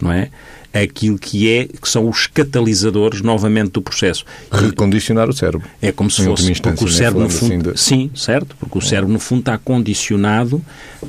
não 0.01 0.11
é? 0.11 0.29
Aquilo 0.81 1.17
que 1.17 1.49
é 1.49 1.65
que 1.65 1.87
são 1.87 2.07
os 2.09 2.27
catalisadores 2.27 3.21
novamente 3.21 3.71
do 3.71 3.81
processo. 3.81 4.25
Recondicionar 4.51 5.29
o 5.29 5.33
cérebro. 5.33 5.67
É 5.81 5.91
como 5.91 6.09
se 6.09 6.23
fosse 6.23 6.53
porque 6.61 6.83
o 6.83 6.87
cérebro 6.87 7.23
no 7.23 7.29
fundo, 7.29 7.69
assim 7.71 8.07
de... 8.07 8.09
sim, 8.09 8.11
certo, 8.15 8.55
porque 8.59 8.77
o 8.77 8.81
cérebro 8.81 9.11
no 9.11 9.19
fundo 9.19 9.39
está 9.39 9.57
condicionado 9.57 10.61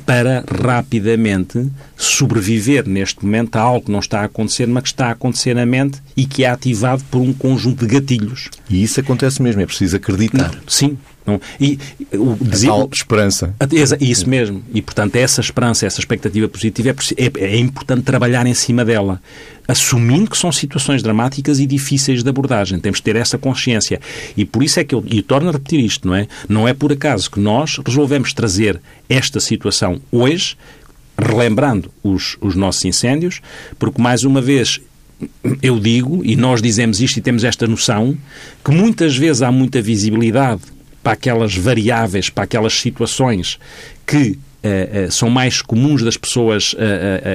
para 0.05 0.43
rapidamente 0.63 1.67
sobreviver 1.97 2.87
neste 2.87 3.23
momento 3.23 3.55
a 3.55 3.61
algo 3.61 3.85
que 3.85 3.91
não 3.91 3.99
está 3.99 4.21
a 4.21 4.25
acontecer, 4.25 4.67
mas 4.67 4.83
que 4.83 4.89
está 4.89 5.07
a 5.07 5.11
acontecer 5.11 5.53
na 5.53 5.65
mente 5.65 6.01
e 6.15 6.25
que 6.25 6.43
é 6.43 6.49
ativado 6.49 7.03
por 7.09 7.21
um 7.21 7.33
conjunto 7.33 7.85
de 7.85 7.93
gatilhos. 7.93 8.49
E 8.69 8.83
isso 8.83 8.99
acontece 8.99 9.41
mesmo, 9.41 9.61
é 9.61 9.65
preciso 9.65 9.95
acreditar. 9.95 10.51
Não, 10.53 10.61
sim, 10.67 10.97
não, 11.29 11.41
e, 11.59 11.77
o, 12.13 12.35
dizer, 12.41 12.67
tal 12.67 12.89
esperança. 12.91 13.53
Isso 13.99 14.29
mesmo. 14.29 14.63
E, 14.73 14.81
portanto, 14.81 15.15
essa 15.15 15.41
esperança, 15.41 15.85
essa 15.85 15.99
expectativa 15.99 16.47
positiva, 16.47 16.89
é, 16.89 17.23
é, 17.25 17.45
é, 17.45 17.57
importante 17.57 18.03
trabalhar 18.03 18.45
em 18.45 18.53
cima 18.53 18.83
dela, 18.83 19.21
assumindo 19.67 20.29
que 20.29 20.37
são 20.37 20.51
situações 20.51 21.03
dramáticas 21.03 21.59
e 21.59 21.65
difíceis 21.65 22.23
de 22.23 22.29
abordagem. 22.29 22.79
Temos 22.79 22.97
de 22.99 23.03
ter 23.03 23.15
essa 23.15 23.37
consciência. 23.37 23.99
E 24.35 24.45
por 24.45 24.63
isso 24.63 24.79
é 24.79 24.83
que 24.83 24.95
eu, 24.95 25.03
e 25.05 25.21
torno 25.21 25.49
a 25.49 25.51
repetir 25.51 25.79
isto, 25.79 26.07
não 26.07 26.15
é? 26.15 26.27
Não 26.47 26.67
é 26.67 26.73
por 26.73 26.91
acaso 26.91 27.29
que 27.29 27.39
nós 27.39 27.79
resolvemos 27.85 28.33
trazer 28.33 28.81
esta 29.07 29.39
situação 29.39 30.01
hoje, 30.11 30.57
relembrando 31.17 31.91
os, 32.03 32.37
os 32.41 32.55
nossos 32.55 32.83
incêndios, 32.85 33.41
porque, 33.77 34.01
mais 34.01 34.23
uma 34.23 34.41
vez, 34.41 34.79
eu 35.61 35.79
digo, 35.79 36.21
e 36.23 36.35
nós 36.35 36.61
dizemos 36.61 37.01
isto 37.01 37.17
e 37.17 37.21
temos 37.21 37.43
esta 37.43 37.67
noção, 37.67 38.17
que 38.63 38.71
muitas 38.71 39.15
vezes 39.15 39.41
há 39.41 39.51
muita 39.51 39.81
visibilidade 39.81 40.61
para 41.09 41.13
aquelas 41.13 41.57
variáveis, 41.57 42.29
para 42.29 42.43
aquelas 42.43 42.73
situações 42.73 43.57
que 44.05 44.37
uh, 44.63 45.07
uh, 45.07 45.11
são 45.11 45.27
mais 45.27 45.59
comuns 45.59 46.03
das 46.03 46.15
pessoas 46.15 46.73
uh, 46.73 46.77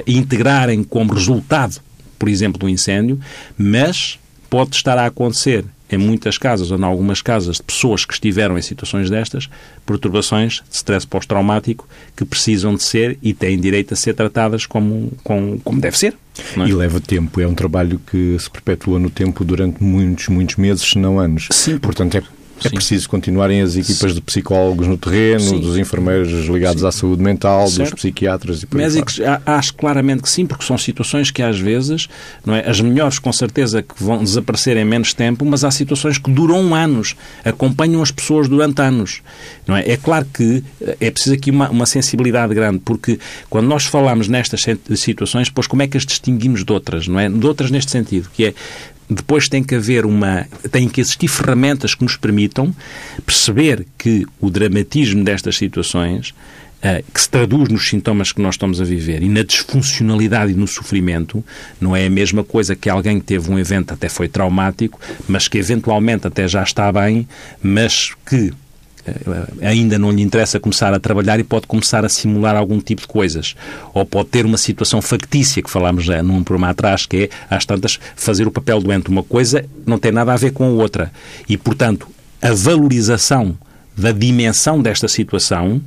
integrarem 0.07 0.85
como 0.85 1.13
resultado, 1.13 1.81
por 2.17 2.29
exemplo, 2.29 2.57
do 2.57 2.69
incêndio, 2.69 3.19
mas 3.59 4.17
pode 4.49 4.77
estar 4.77 4.97
a 4.97 5.07
acontecer 5.07 5.65
em 5.91 5.99
muitas 5.99 6.39
casas 6.39 6.71
ou 6.71 6.79
em 6.79 6.85
algumas 6.85 7.21
casas 7.21 7.57
de 7.57 7.65
pessoas 7.65 8.05
que 8.05 8.15
estiveram 8.15 8.57
em 8.57 8.63
situações 8.63 9.11
destas, 9.11 9.51
perturbações 9.85 10.63
de 10.71 10.77
stress 10.77 11.05
pós-traumático 11.05 11.89
que 12.17 12.25
precisam 12.25 12.77
de 12.77 12.83
ser 12.85 13.19
e 13.21 13.35
têm 13.35 13.59
direito 13.59 13.93
a 13.95 13.97
ser 13.97 14.15
tratadas 14.15 14.67
como, 14.67 15.11
como, 15.25 15.59
como 15.61 15.81
deve 15.81 15.99
ser. 15.99 16.15
É? 16.57 16.69
E 16.69 16.73
leva 16.73 17.01
tempo, 17.01 17.41
é 17.41 17.47
um 17.47 17.55
trabalho 17.55 18.01
que 18.07 18.37
se 18.39 18.49
perpetua 18.49 19.01
no 19.01 19.11
tempo 19.11 19.45
durante 19.45 19.83
muitos, 19.83 20.29
muitos 20.29 20.55
meses, 20.55 20.91
se 20.91 20.99
não 20.99 21.19
anos. 21.19 21.49
Sim. 21.51 21.79
Portanto, 21.79 22.17
é 22.17 22.23
é 22.67 22.71
Sim. 22.71 22.77
preciso 22.77 23.09
continuarem 23.09 23.61
as 23.61 23.77
equipas 23.77 24.11
Sim. 24.11 24.15
de 24.15 24.21
psicólogos 24.21 24.87
no 24.87 24.97
terreno, 24.97 25.41
Sim. 25.41 25.61
dos 25.61 25.77
enfermeiros 25.77 26.47
ligados 26.47 26.85
à 26.85 26.93
saúde 26.93 27.23
mental, 27.23 27.67
certo. 27.69 27.91
dos 27.91 28.01
psiquiatras 28.01 28.63
e 28.63 28.67
por 28.67 28.77
Médicos, 28.79 29.21
acho 29.47 29.75
claramente 29.75 30.23
que 30.23 30.29
sim, 30.29 30.47
porque 30.47 30.65
são 30.65 30.77
situações 30.79 31.31
que 31.31 31.43
às 31.43 31.59
vezes, 31.59 32.09
não 32.45 32.55
é, 32.55 32.69
as 32.69 32.81
melhores 32.81 33.19
com 33.19 33.33
certeza 33.33 33.83
que 33.83 34.03
vão 34.03 34.23
desaparecer 34.23 34.77
em 34.77 34.85
menos 34.85 35.13
tempo, 35.13 35.45
mas 35.45 35.65
há 35.65 35.71
situações 35.71 36.19
que 36.19 36.31
duram 36.31 36.75
anos, 36.75 37.17
acompanham 37.45 38.03
as 38.03 38.11
pessoas 38.11 38.49
durante 38.49 38.81
anos. 38.81 39.23
Não 39.67 39.77
é? 39.77 39.91
é 39.91 39.97
claro 39.97 40.27
que 40.33 40.63
é 41.01 41.11
preciso 41.11 41.35
aqui 41.35 41.51
uma, 41.51 41.69
uma 41.71 41.87
sensibilidade 41.87 42.55
grande, 42.55 42.81
porque 42.85 43.19
quando 43.49 43.67
nós 43.67 43.85
falamos 43.85 44.29
nestas 44.29 44.65
situações, 44.97 45.51
pois 45.51 45.67
como 45.67 45.83
é 45.83 45.87
que 45.87 45.97
as 45.97 46.05
distinguimos 46.05 46.65
de 46.65 46.73
outras, 46.73 47.09
não 47.09 47.19
é? 47.19 47.29
De 47.29 47.47
outras 47.47 47.71
neste 47.71 47.91
sentido, 47.91 48.29
que 48.35 48.47
é 48.47 48.55
depois 49.09 49.49
tem 49.49 49.63
que 49.63 49.75
haver 49.75 50.07
uma. 50.07 50.47
tem 50.71 50.89
que 50.89 51.01
existir 51.01 51.29
ferramentas 51.29 51.95
que 51.95 52.03
nos 52.03 52.17
permitam 52.17 52.75
perceber 53.25 53.87
que 53.99 54.27
o 54.41 54.51
dramatismo 54.51 55.23
destas 55.23 55.57
situações, 55.57 56.31
uh, 56.31 57.05
que 57.13 57.21
se 57.21 57.29
traduz 57.29 57.69
nos 57.69 57.89
sintomas 57.89 58.33
que 58.33 58.41
nós 58.41 58.55
estamos 58.55 58.81
a 58.81 58.85
viver 58.85 59.23
e 59.23 59.29
na 59.29 59.43
disfuncionalidade 59.43 60.53
e 60.53 60.55
no 60.55 60.67
sofrimento, 60.67 61.45
não 61.81 61.95
é 61.95 62.07
a 62.07 62.11
mesma 62.11 62.43
coisa 62.43 62.75
que 62.75 62.89
alguém 62.89 63.21
que 63.21 63.27
teve 63.27 63.51
um 63.51 63.59
evento 63.59 63.93
até 63.93 64.09
foi 64.09 64.29
traumático, 64.29 64.99
mas 65.29 65.49
que 65.49 65.59
eventualmente 65.59 66.27
até 66.27 66.49
já 66.49 66.63
está 66.63 66.91
bem, 66.91 67.29
mas 67.63 68.13
que 68.27 68.53
eh, 68.53 68.64
ainda 69.63 69.99
não 69.99 70.11
lhe 70.11 70.23
interessa 70.23 70.59
começar 70.59 70.93
a 70.93 71.01
trabalhar 71.01 71.39
e 71.39 71.45
pode 71.45 71.67
começar 71.67 72.05
a 72.05 72.09
simular 72.09 72.57
algum 72.57 72.81
tipo 72.81 73.03
de 73.03 73.09
coisas. 73.09 73.55
Ou 73.93 74.05
pode 74.05 74.29
ter 74.29 74.47
uma 74.47 74.57
situação 74.57 75.03
factícia, 75.03 75.63
que 75.63 75.71
falámos 75.71 76.05
já 76.05 76.23
num 76.23 76.43
programa 76.43 76.71
atrás, 76.71 77.07
que 77.07 77.25
é, 77.25 77.55
às 77.55 77.65
tantas, 77.65 77.99
fazer 78.17 78.47
o 78.47 78.51
papel 78.51 78.81
doente. 78.81 79.09
Uma 79.09 79.23
coisa 79.23 79.65
não 79.87 79.99
tem 79.99 80.13
nada 80.13 80.33
a 80.33 80.37
ver 80.37 80.53
com 80.53 80.65
a 80.65 80.69
outra. 80.69 81.13
E, 81.49 81.57
portanto, 81.57 82.09
a 82.41 82.53
valorização 82.53 83.57
da 83.97 84.13
dimensão 84.13 84.83
desta 84.83 85.09
situação 85.09 85.81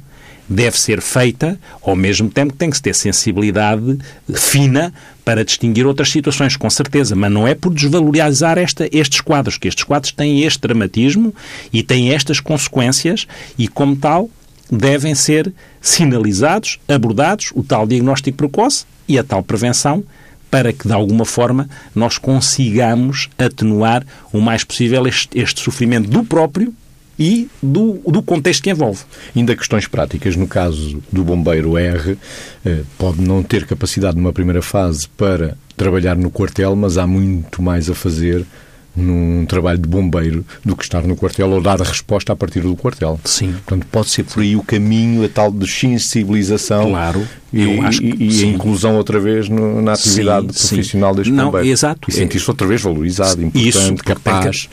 deve 0.47 0.79
ser 0.79 1.01
feita, 1.01 1.59
ao 1.81 1.95
mesmo 1.95 2.29
tempo 2.29 2.53
que 2.53 2.59
tem 2.59 2.69
que 2.69 2.77
se 2.77 2.81
ter 2.81 2.95
sensibilidade 2.95 3.97
fina 4.33 4.93
para 5.25 5.43
distinguir 5.43 5.85
outras 5.85 6.09
situações, 6.09 6.55
com 6.55 6.69
certeza, 6.69 7.15
mas 7.15 7.31
não 7.31 7.47
é 7.47 7.53
por 7.53 7.73
desvalorizar 7.73 8.57
esta, 8.57 8.87
estes 8.91 9.19
quadros, 9.19 9.57
que 9.57 9.67
estes 9.67 9.83
quadros 9.83 10.11
têm 10.11 10.43
este 10.43 10.61
dramatismo 10.61 11.35
e 11.73 11.83
têm 11.83 12.13
estas 12.13 12.39
consequências 12.39 13.27
e, 13.57 13.67
como 13.67 13.95
tal, 13.95 14.29
devem 14.71 15.15
ser 15.15 15.53
sinalizados, 15.81 16.79
abordados, 16.87 17.51
o 17.53 17.63
tal 17.63 17.85
diagnóstico 17.85 18.37
precoce 18.37 18.85
e 19.07 19.17
a 19.17 19.23
tal 19.23 19.43
prevenção, 19.43 20.03
para 20.49 20.71
que, 20.71 20.87
de 20.87 20.93
alguma 20.93 21.25
forma, 21.25 21.69
nós 21.93 22.17
consigamos 22.17 23.29
atenuar 23.37 24.05
o 24.31 24.39
mais 24.39 24.63
possível 24.63 25.05
este, 25.05 25.37
este 25.37 25.61
sofrimento 25.61 26.09
do 26.09 26.23
próprio 26.23 26.73
e 27.17 27.49
do, 27.61 27.99
do 28.05 28.21
contexto 28.21 28.63
que 28.63 28.69
envolve. 28.69 29.03
Ainda 29.35 29.55
questões 29.55 29.87
práticas. 29.87 30.35
No 30.35 30.47
caso 30.47 31.01
do 31.11 31.23
bombeiro 31.23 31.77
R, 31.77 32.17
eh, 32.65 32.81
pode 32.97 33.21
não 33.21 33.41
ter 33.41 33.65
capacidade 33.65 34.17
numa 34.17 34.33
primeira 34.33 34.61
fase 34.61 35.07
para 35.09 35.57
trabalhar 35.75 36.15
no 36.15 36.29
quartel, 36.29 36.75
mas 36.75 36.97
há 36.97 37.07
muito 37.07 37.61
mais 37.61 37.89
a 37.89 37.95
fazer 37.95 38.45
num 38.97 39.45
trabalho 39.45 39.77
de 39.77 39.87
bombeiro 39.87 40.43
do 40.65 40.75
que 40.75 40.83
estar 40.83 41.03
no 41.03 41.15
quartel 41.15 41.51
ou 41.51 41.61
dar 41.61 41.79
a 41.79 41.85
resposta 41.85 42.33
a 42.33 42.35
partir 42.35 42.61
do 42.61 42.75
quartel. 42.75 43.19
Sim. 43.23 43.51
Portanto, 43.51 43.85
pode 43.91 44.09
ser 44.09 44.23
por 44.23 44.41
aí 44.41 44.55
o 44.55 44.63
caminho, 44.63 45.23
a 45.23 45.29
tal 45.29 45.51
de 45.51 45.69
sensibilização 45.69 46.89
claro, 46.89 47.27
e, 47.53 47.59
e, 47.59 48.43
a 48.43 48.47
inclusão 48.47 48.95
outra 48.95 49.19
vez 49.19 49.47
no, 49.47 49.81
na 49.83 49.93
atividade 49.93 50.47
sim, 50.53 50.75
profissional 50.75 51.11
sim. 51.11 51.17
deste 51.17 51.33
Não, 51.33 51.45
bombeiro. 51.45 51.67
Exato. 51.67 52.09
E 52.09 52.11
sentir-se 52.11 52.49
outra 52.49 52.65
vez 52.65 52.81
valorizado, 52.81 53.43
importante, 53.43 53.69
Isso, 53.69 53.95
capaz. 53.97 54.69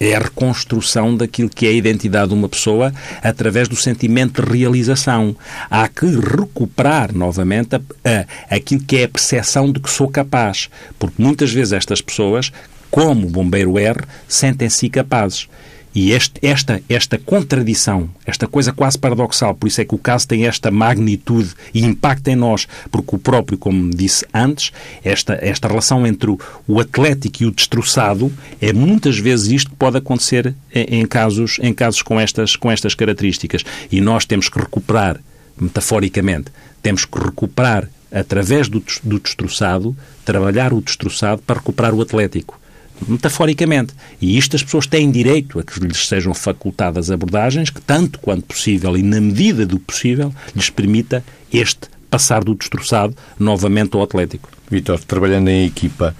É 0.00 0.14
a 0.14 0.18
reconstrução 0.18 1.14
daquilo 1.14 1.50
que 1.50 1.66
é 1.66 1.68
a 1.68 1.72
identidade 1.72 2.28
de 2.28 2.34
uma 2.34 2.48
pessoa 2.48 2.92
através 3.22 3.68
do 3.68 3.76
sentimento 3.76 4.42
de 4.42 4.58
realização. 4.58 5.36
Há 5.70 5.86
que 5.88 6.06
recuperar 6.06 7.14
novamente 7.14 7.76
a, 7.76 7.80
a, 8.04 8.56
aquilo 8.56 8.82
que 8.82 8.96
é 8.96 9.04
a 9.04 9.08
percepção 9.08 9.70
de 9.70 9.78
que 9.78 9.90
sou 9.90 10.08
capaz. 10.08 10.70
Porque 10.98 11.22
muitas 11.22 11.52
vezes 11.52 11.74
estas 11.74 12.00
pessoas, 12.00 12.50
como 12.90 13.26
o 13.26 13.30
bombeiro 13.30 13.78
R, 13.78 14.00
sentem-se 14.26 14.88
capazes. 14.88 15.48
E 15.94 16.12
este, 16.12 16.38
esta, 16.40 16.80
esta 16.88 17.18
contradição, 17.18 18.08
esta 18.24 18.46
coisa 18.46 18.72
quase 18.72 18.96
paradoxal, 18.96 19.54
por 19.54 19.66
isso 19.66 19.80
é 19.80 19.84
que 19.84 19.94
o 19.94 19.98
caso 19.98 20.26
tem 20.28 20.46
esta 20.46 20.70
magnitude 20.70 21.52
e 21.74 21.84
impacto 21.84 22.28
em 22.28 22.36
nós, 22.36 22.68
porque 22.92 23.16
o 23.16 23.18
próprio, 23.18 23.58
como 23.58 23.90
disse 23.90 24.24
antes, 24.32 24.70
esta, 25.02 25.36
esta 25.42 25.66
relação 25.66 26.06
entre 26.06 26.30
o, 26.30 26.38
o 26.68 26.78
atlético 26.78 27.42
e 27.42 27.46
o 27.46 27.50
destroçado 27.50 28.32
é 28.60 28.72
muitas 28.72 29.18
vezes 29.18 29.50
isto 29.50 29.70
que 29.70 29.76
pode 29.76 29.96
acontecer 29.96 30.54
em, 30.72 31.00
em, 31.00 31.06
casos, 31.06 31.58
em 31.60 31.74
casos 31.74 32.02
com 32.02 32.20
estas, 32.20 32.54
com 32.54 32.70
estas 32.70 32.94
características. 32.94 33.64
E 33.90 34.00
nós 34.00 34.24
temos 34.24 34.48
que 34.48 34.60
recuperar, 34.60 35.20
metaforicamente, 35.60 36.52
temos 36.80 37.04
que 37.04 37.18
recuperar 37.18 37.88
através 38.12 38.68
do, 38.68 38.82
do 39.02 39.18
destroçado, 39.18 39.96
trabalhar 40.24 40.72
o 40.72 40.80
destroçado 40.80 41.42
para 41.42 41.56
recuperar 41.56 41.94
o 41.94 42.00
atlético 42.00 42.59
metaforicamente. 43.06 43.94
E 44.20 44.36
isto 44.36 44.56
as 44.56 44.62
pessoas 44.62 44.86
têm 44.86 45.10
direito 45.10 45.58
a 45.58 45.62
que 45.62 45.80
lhes 45.80 46.06
sejam 46.06 46.34
facultadas 46.34 47.10
abordagens 47.10 47.70
que, 47.70 47.80
tanto 47.80 48.18
quanto 48.18 48.44
possível 48.44 48.96
e 48.96 49.02
na 49.02 49.20
medida 49.20 49.66
do 49.66 49.78
possível, 49.78 50.32
lhes 50.54 50.70
permita 50.70 51.24
este 51.52 51.88
passar 52.10 52.42
do 52.42 52.54
destroçado 52.54 53.14
novamente 53.38 53.94
ao 53.94 54.02
Atlético. 54.02 54.48
Vitor, 54.70 54.98
trabalhando 55.00 55.48
em 55.48 55.64
equipa, 55.64 56.14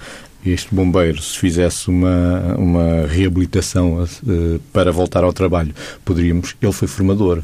este 0.45 0.73
bombeiro, 0.73 1.21
se 1.21 1.37
fizesse 1.37 1.89
uma, 1.89 2.55
uma 2.57 3.07
reabilitação 3.07 4.03
uh, 4.03 4.59
para 4.73 4.91
voltar 4.91 5.23
ao 5.23 5.33
trabalho, 5.33 5.73
poderíamos. 6.03 6.55
Ele 6.61 6.71
foi 6.71 6.87
formador, 6.87 7.43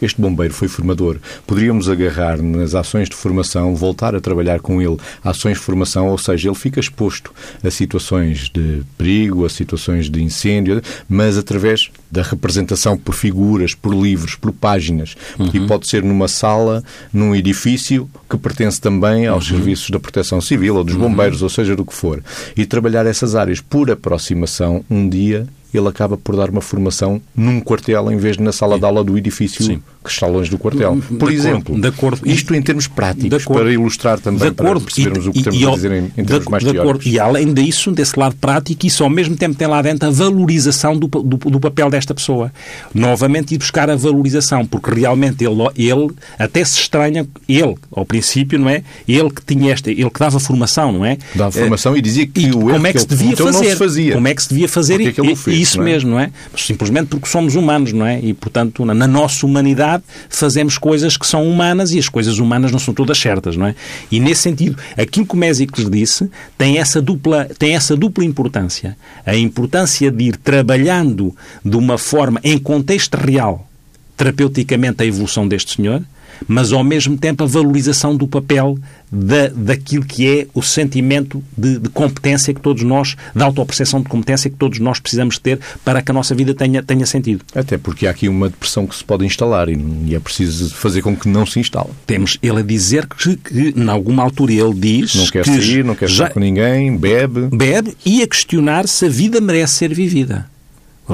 este 0.00 0.20
bombeiro 0.20 0.52
foi 0.52 0.68
formador. 0.68 1.18
Poderíamos 1.46 1.88
agarrar 1.88 2.40
nas 2.42 2.74
ações 2.74 3.08
de 3.08 3.14
formação, 3.14 3.74
voltar 3.74 4.14
a 4.14 4.20
trabalhar 4.20 4.60
com 4.60 4.80
ele 4.80 4.96
ações 5.22 5.58
de 5.58 5.62
formação, 5.62 6.08
ou 6.08 6.18
seja, 6.18 6.48
ele 6.48 6.54
fica 6.54 6.80
exposto 6.80 7.32
a 7.62 7.70
situações 7.70 8.50
de 8.52 8.82
perigo, 8.98 9.44
a 9.44 9.48
situações 9.48 10.10
de 10.10 10.22
incêndio, 10.22 10.82
mas 11.08 11.38
através 11.38 11.90
da 12.10 12.22
representação 12.22 12.96
por 12.96 13.14
figuras, 13.14 13.74
por 13.74 13.92
livros, 13.94 14.34
por 14.34 14.52
páginas. 14.52 15.16
Uhum. 15.38 15.50
E 15.52 15.66
pode 15.66 15.88
ser 15.88 16.02
numa 16.02 16.28
sala, 16.28 16.82
num 17.12 17.34
edifício 17.34 18.08
que 18.28 18.36
pertence 18.36 18.80
também 18.80 19.26
aos 19.26 19.50
uhum. 19.50 19.56
serviços 19.56 19.90
da 19.90 19.98
proteção 19.98 20.40
civil 20.40 20.76
ou 20.76 20.84
dos 20.84 20.94
uhum. 20.94 21.02
bombeiros, 21.02 21.38
uhum. 21.38 21.44
ou 21.44 21.50
seja, 21.50 21.74
do 21.74 21.84
que 21.84 21.94
for. 21.94 22.22
E 22.56 22.66
trabalhar 22.66 23.06
essas 23.06 23.34
áreas 23.34 23.60
por 23.60 23.90
aproximação, 23.90 24.84
um 24.90 25.08
dia 25.08 25.46
ele 25.78 25.88
acaba 25.88 26.16
por 26.16 26.36
dar 26.36 26.50
uma 26.50 26.60
formação 26.60 27.20
num 27.34 27.60
quartel 27.60 28.10
em 28.10 28.16
vez 28.16 28.36
de 28.36 28.42
na 28.42 28.52
sala 28.52 28.78
de 28.78 28.84
aula 28.84 29.02
do 29.02 29.16
edifício 29.16 29.64
Sim. 29.64 29.82
que 30.02 30.10
está 30.10 30.26
longe 30.26 30.50
do 30.50 30.58
quartel. 30.58 30.98
Por 31.18 31.30
de 31.30 31.36
exemplo, 31.36 31.80
de 31.80 31.88
acordo. 31.88 32.20
isto 32.28 32.54
em 32.54 32.62
termos 32.62 32.86
práticos, 32.86 33.44
para 33.44 33.72
ilustrar 33.72 34.18
também, 34.20 34.52
para 34.52 34.78
percebermos 34.80 35.26
e, 35.26 35.28
o 35.28 35.32
que 35.32 35.42
temos 35.42 35.60
e, 35.60 35.66
a 35.66 35.70
dizer 35.70 35.92
em, 35.92 36.04
em 36.16 36.24
termos 36.24 36.44
de, 36.44 36.50
mais 36.50 36.64
teóricos. 36.64 37.06
E 37.06 37.18
além 37.18 37.52
disso, 37.52 37.90
desse 37.90 38.18
lado 38.18 38.36
prático, 38.36 38.86
isso 38.86 39.02
ao 39.02 39.10
mesmo 39.10 39.36
tempo 39.36 39.56
tem 39.56 39.66
lá 39.66 39.80
dentro 39.82 40.08
a 40.08 40.10
valorização 40.10 40.96
do, 40.96 41.06
do, 41.06 41.36
do 41.36 41.60
papel 41.60 41.90
desta 41.90 42.14
pessoa. 42.14 42.52
Novamente 42.92 43.54
ir 43.54 43.58
buscar 43.58 43.88
a 43.90 43.96
valorização, 43.96 44.66
porque 44.66 44.90
realmente 44.90 45.44
ele, 45.44 45.54
ele 45.76 46.10
até 46.38 46.64
se 46.64 46.78
estranha, 46.78 47.26
ele, 47.48 47.74
ao 47.90 48.04
princípio, 48.04 48.58
não 48.58 48.68
é? 48.68 48.82
Ele 49.08 49.30
que 49.30 49.44
tinha 49.44 49.72
esta, 49.72 49.90
ele 49.90 50.10
que 50.10 50.20
dava 50.20 50.38
formação, 50.38 50.92
não 50.92 51.04
é? 51.04 51.18
Dava 51.34 51.52
formação 51.52 51.96
e 51.96 52.02
dizia 52.02 52.26
que 52.26 52.46
e 52.46 52.50
o 52.50 52.60
como 52.60 52.86
é 52.86 52.92
que 52.92 53.00
se 53.00 53.06
devia 53.06 53.36
fazer, 53.36 53.52
não 53.52 53.70
se 53.70 53.76
fazia. 53.76 54.14
Como 54.14 54.28
é 54.28 54.34
que 54.34 54.42
se 54.42 54.48
devia 54.48 54.68
fazer 54.68 55.00
e, 55.00 55.06
é 55.08 55.12
que 55.12 55.20
ele 55.20 55.32
o 55.32 55.36
fez? 55.36 55.63
Isso 55.64 55.80
é? 55.80 55.84
mesmo, 55.84 56.10
não 56.10 56.20
é? 56.20 56.30
Simplesmente 56.56 57.08
porque 57.08 57.26
somos 57.26 57.54
humanos, 57.56 57.92
não 57.92 58.06
é? 58.06 58.20
E, 58.20 58.32
portanto, 58.32 58.84
na, 58.84 58.94
na 58.94 59.06
nossa 59.06 59.44
humanidade 59.44 60.04
fazemos 60.28 60.78
coisas 60.78 61.16
que 61.16 61.26
são 61.26 61.48
humanas 61.48 61.92
e 61.92 61.98
as 61.98 62.08
coisas 62.08 62.38
humanas 62.38 62.70
não 62.70 62.78
são 62.78 62.94
todas 62.94 63.18
certas, 63.18 63.56
não 63.56 63.66
é? 63.66 63.74
E, 64.10 64.20
nesse 64.20 64.42
sentido, 64.42 64.78
aquilo 64.96 65.26
que 65.26 65.34
o 65.34 65.36
Mésicles 65.36 65.90
disse 65.90 66.30
tem 66.56 66.78
essa 66.78 67.00
dupla, 67.00 67.46
tem 67.58 67.74
essa 67.74 67.96
dupla 67.96 68.24
importância. 68.24 68.96
A 69.26 69.34
importância 69.36 70.10
de 70.10 70.24
ir 70.24 70.36
trabalhando 70.36 71.34
de 71.64 71.76
uma 71.76 71.98
forma, 71.98 72.40
em 72.44 72.58
contexto 72.58 73.14
real, 73.16 73.68
terapeuticamente 74.16 75.02
a 75.02 75.06
evolução 75.06 75.48
deste 75.48 75.76
senhor, 75.76 76.02
mas 76.46 76.72
ao 76.72 76.84
mesmo 76.84 77.16
tempo 77.16 77.44
a 77.44 77.46
valorização 77.46 78.16
do 78.16 78.26
papel 78.26 78.78
da, 79.10 79.48
daquilo 79.48 80.04
que 80.04 80.26
é 80.26 80.46
o 80.52 80.62
sentimento 80.62 81.42
de, 81.56 81.78
de, 81.78 81.88
competência 81.88 82.52
que 82.52 82.60
todos 82.60 82.82
nós, 82.82 83.16
da 83.34 83.44
autoperceção 83.44 84.00
de 84.00 84.08
competência 84.08 84.50
que 84.50 84.56
todos 84.56 84.78
nós 84.80 84.98
precisamos 84.98 85.38
ter 85.38 85.60
para 85.84 86.02
que 86.02 86.10
a 86.10 86.14
nossa 86.14 86.34
vida 86.34 86.54
tenha, 86.54 86.82
tenha 86.82 87.06
sentido. 87.06 87.44
Até 87.54 87.78
porque 87.78 88.06
há 88.06 88.10
aqui 88.10 88.28
uma 88.28 88.48
depressão 88.48 88.86
que 88.86 88.96
se 88.96 89.04
pode 89.04 89.24
instalar 89.24 89.68
e, 89.68 89.78
e 90.06 90.14
é 90.14 90.20
preciso 90.20 90.74
fazer 90.74 91.02
com 91.02 91.16
que 91.16 91.28
não 91.28 91.46
se 91.46 91.60
instale. 91.60 91.90
Temos 92.06 92.38
ele 92.42 92.60
a 92.60 92.62
dizer 92.62 93.06
que, 93.06 93.36
que 93.36 93.74
em 93.76 93.88
alguma 93.88 94.22
altura 94.22 94.52
ele 94.52 94.74
diz 94.74 95.14
não 95.14 95.26
quer 95.26 95.44
que 95.44 95.50
sair, 95.50 95.84
não 95.84 95.94
quer 95.94 96.08
já, 96.08 96.24
estar 96.24 96.34
com 96.34 96.40
ninguém, 96.40 96.96
bebe. 96.96 97.48
Bebe 97.52 97.96
e 98.04 98.22
a 98.22 98.26
questionar 98.26 98.88
se 98.88 99.06
a 99.06 99.08
vida 99.08 99.40
merece 99.40 99.74
ser 99.74 99.94
vivida. 99.94 100.46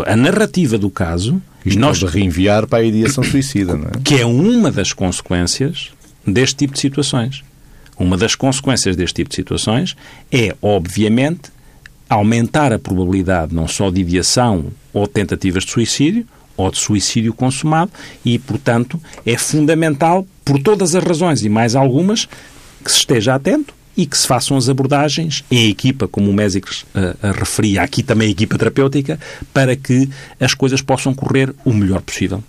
A 0.06 0.16
narrativa 0.16 0.78
do 0.78 0.88
caso 0.88 1.42
isto 1.64 1.78
nós, 1.78 1.98
pode 2.00 2.12
reenviar 2.12 2.66
para 2.66 2.80
a 2.80 2.84
ideação 2.84 3.22
suicida, 3.22 3.76
não 3.76 3.88
é? 3.88 3.92
Que 4.02 4.20
é 4.20 4.26
uma 4.26 4.70
das 4.70 4.92
consequências 4.92 5.90
deste 6.26 6.56
tipo 6.56 6.74
de 6.74 6.80
situações. 6.80 7.42
Uma 7.98 8.16
das 8.16 8.34
consequências 8.34 8.96
deste 8.96 9.16
tipo 9.16 9.30
de 9.30 9.36
situações 9.36 9.96
é, 10.32 10.56
obviamente, 10.62 11.50
aumentar 12.08 12.72
a 12.72 12.78
probabilidade 12.78 13.54
não 13.54 13.68
só 13.68 13.90
de 13.90 14.00
ideação 14.00 14.66
ou 14.92 15.06
tentativas 15.06 15.64
de 15.64 15.70
suicídio, 15.70 16.26
ou 16.56 16.70
de 16.70 16.78
suicídio 16.78 17.32
consumado, 17.32 17.90
e, 18.24 18.38
portanto, 18.38 19.00
é 19.24 19.36
fundamental, 19.38 20.26
por 20.44 20.60
todas 20.60 20.94
as 20.94 21.02
razões 21.02 21.42
e 21.42 21.48
mais 21.48 21.74
algumas, 21.74 22.26
que 22.84 22.90
se 22.90 22.98
esteja 22.98 23.34
atento 23.34 23.74
e 24.00 24.06
que 24.06 24.16
se 24.16 24.26
façam 24.26 24.56
as 24.56 24.66
abordagens 24.66 25.44
em 25.50 25.68
equipa, 25.68 26.08
como 26.08 26.30
o 26.30 26.32
Mésicles 26.32 26.86
uh, 26.94 27.32
referia, 27.38 27.82
aqui 27.82 28.02
também 28.02 28.28
a 28.28 28.30
equipa 28.30 28.56
terapêutica, 28.56 29.20
para 29.52 29.76
que 29.76 30.08
as 30.40 30.54
coisas 30.54 30.80
possam 30.80 31.12
correr 31.12 31.54
o 31.66 31.72
melhor 31.74 32.00
possível. 32.00 32.42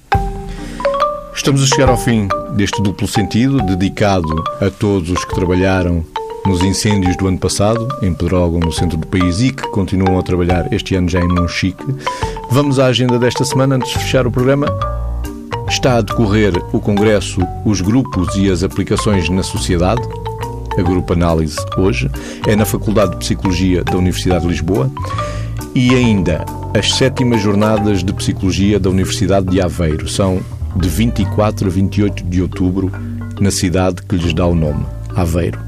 Estamos 1.35 1.61
a 1.61 1.65
chegar 1.65 1.89
ao 1.89 1.97
fim 1.97 2.29
deste 2.55 2.81
duplo 2.81 3.05
sentido, 3.05 3.61
dedicado 3.63 4.41
a 4.61 4.69
todos 4.69 5.09
os 5.09 5.25
que 5.25 5.35
trabalharam 5.35 6.05
nos 6.45 6.63
incêndios 6.63 7.17
do 7.17 7.27
ano 7.27 7.37
passado, 7.37 7.85
em 8.01 8.13
Pedrógão, 8.13 8.61
no 8.61 8.71
centro 8.71 8.97
do 8.97 9.05
país, 9.05 9.41
e 9.41 9.51
que 9.51 9.67
continuam 9.71 10.17
a 10.17 10.23
trabalhar 10.23 10.71
este 10.71 10.95
ano 10.95 11.09
já 11.09 11.19
em 11.19 11.27
Monchique. 11.27 11.83
Vamos 12.49 12.79
à 12.79 12.85
agenda 12.85 13.19
desta 13.19 13.43
semana, 13.43 13.75
antes 13.75 13.91
de 13.91 13.99
fechar 13.99 14.25
o 14.25 14.31
programa. 14.31 14.67
Está 15.67 15.97
a 15.97 16.01
decorrer 16.01 16.53
o 16.71 16.79
Congresso 16.79 17.41
Os 17.65 17.81
Grupos 17.81 18.35
e 18.37 18.49
as 18.49 18.63
Aplicações 18.63 19.27
na 19.29 19.43
Sociedade, 19.43 20.01
a 20.77 20.81
Grupo 20.81 21.13
Análise 21.13 21.57
hoje, 21.77 22.09
é 22.47 22.55
na 22.55 22.65
Faculdade 22.65 23.11
de 23.11 23.17
Psicologia 23.17 23.83
da 23.83 23.97
Universidade 23.97 24.41
de 24.41 24.47
Lisboa 24.47 24.91
e 25.75 25.93
ainda 25.95 26.45
as 26.77 26.93
sétimas 26.93 27.41
jornadas 27.41 28.03
de 28.03 28.13
Psicologia 28.13 28.79
da 28.79 28.89
Universidade 28.89 29.47
de 29.47 29.61
Aveiro. 29.61 30.07
São 30.07 30.41
de 30.75 30.87
24 30.87 31.67
a 31.67 31.69
28 31.69 32.23
de 32.23 32.41
outubro 32.41 32.91
na 33.39 33.51
cidade 33.51 34.01
que 34.03 34.15
lhes 34.15 34.33
dá 34.33 34.45
o 34.45 34.55
nome, 34.55 34.85
Aveiro. 35.15 35.59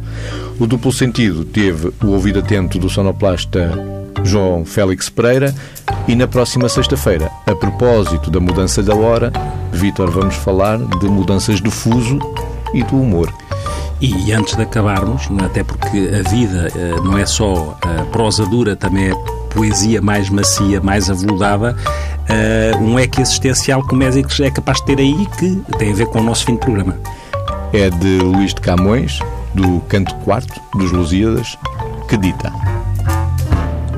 O 0.60 0.68
duplo 0.68 0.92
sentido 0.92 1.44
teve 1.44 1.92
o 2.04 2.08
ouvido 2.08 2.39
atento 2.39 2.78
do 2.80 2.89
sonoplasta 2.89 3.72
João 4.24 4.63
Félix 4.63 5.10
Pereira 5.10 5.54
e 6.08 6.16
na 6.16 6.28
próxima 6.28 6.70
sexta-feira, 6.70 7.30
a 7.46 7.56
propósito 7.56 8.30
da 8.30 8.39
mudança 8.39 8.82
da 8.82 8.96
hora, 8.96 9.32
Vítor, 9.72 10.10
vamos 10.12 10.36
falar 10.36 10.78
de 10.78 11.08
mudanças 11.08 11.60
de 11.60 11.70
fuso 11.70 12.20
e 12.74 12.84
do 12.84 12.96
humor. 12.96 13.34
E 14.04 14.34
antes 14.34 14.58
de 14.58 14.63
acabarmos, 14.63 15.30
até 15.42 15.63
porque 15.63 16.10
a 16.13 16.30
vida 16.30 16.68
eh, 16.76 16.94
não 17.06 17.18
é 17.18 17.26
só 17.26 17.78
a 17.82 18.04
prosa 18.08 18.46
dura, 18.46 18.76
também 18.76 19.12
é 19.12 19.13
poesia 19.50 20.02
mais 20.02 20.30
macia, 20.30 20.82
mais 20.82 21.10
aveludada, 21.10 21.74
eh, 22.28 22.74
um 22.82 23.00
eco 23.00 23.22
existencial 23.22 23.82
que 23.88 23.94
o 23.94 23.96
Mésicles 23.96 24.38
é 24.42 24.52
capaz 24.52 24.80
de 24.80 24.88
ter 24.88 25.00
aí 25.00 25.26
que 25.39 25.56
tem 25.78 25.94
a 25.94 25.96
ver 25.96 26.08
com 26.08 26.20
o 26.20 26.24
nosso 26.24 26.44
fim 26.44 26.56
de 26.56 26.60
programa. 26.60 27.00
É 27.72 27.89
de 27.89 28.18
Luís 28.18 28.54
de 28.54 28.60
Camões, 28.60 29.20
do 29.56 29.80
Canto 29.88 30.14
Quarto, 30.16 30.60
dos 30.76 30.91
Lusíadas, 30.91 31.58
que 32.10 32.18
dita 32.18 32.51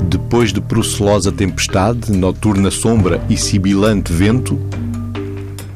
Depois 0.03 0.53
de 0.53 0.61
procelosa 0.61 1.31
tempestade, 1.31 2.11
noturna 2.11 2.69
sombra 2.69 3.19
e 3.27 3.35
sibilante 3.35 4.13
vento, 4.13 4.59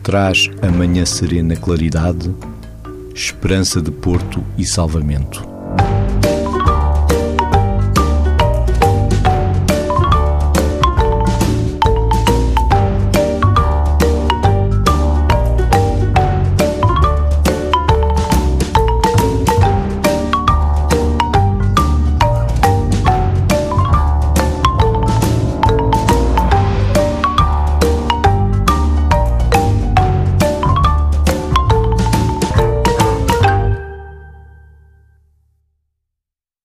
traz 0.03 0.51
a 0.61 0.67
manhã 0.67 1.03
serena 1.03 1.55
claridade 1.55 2.31
esperança 3.19 3.81
de 3.81 3.91
porto 3.91 4.41
e 4.57 4.65
salvamento. 4.65 5.48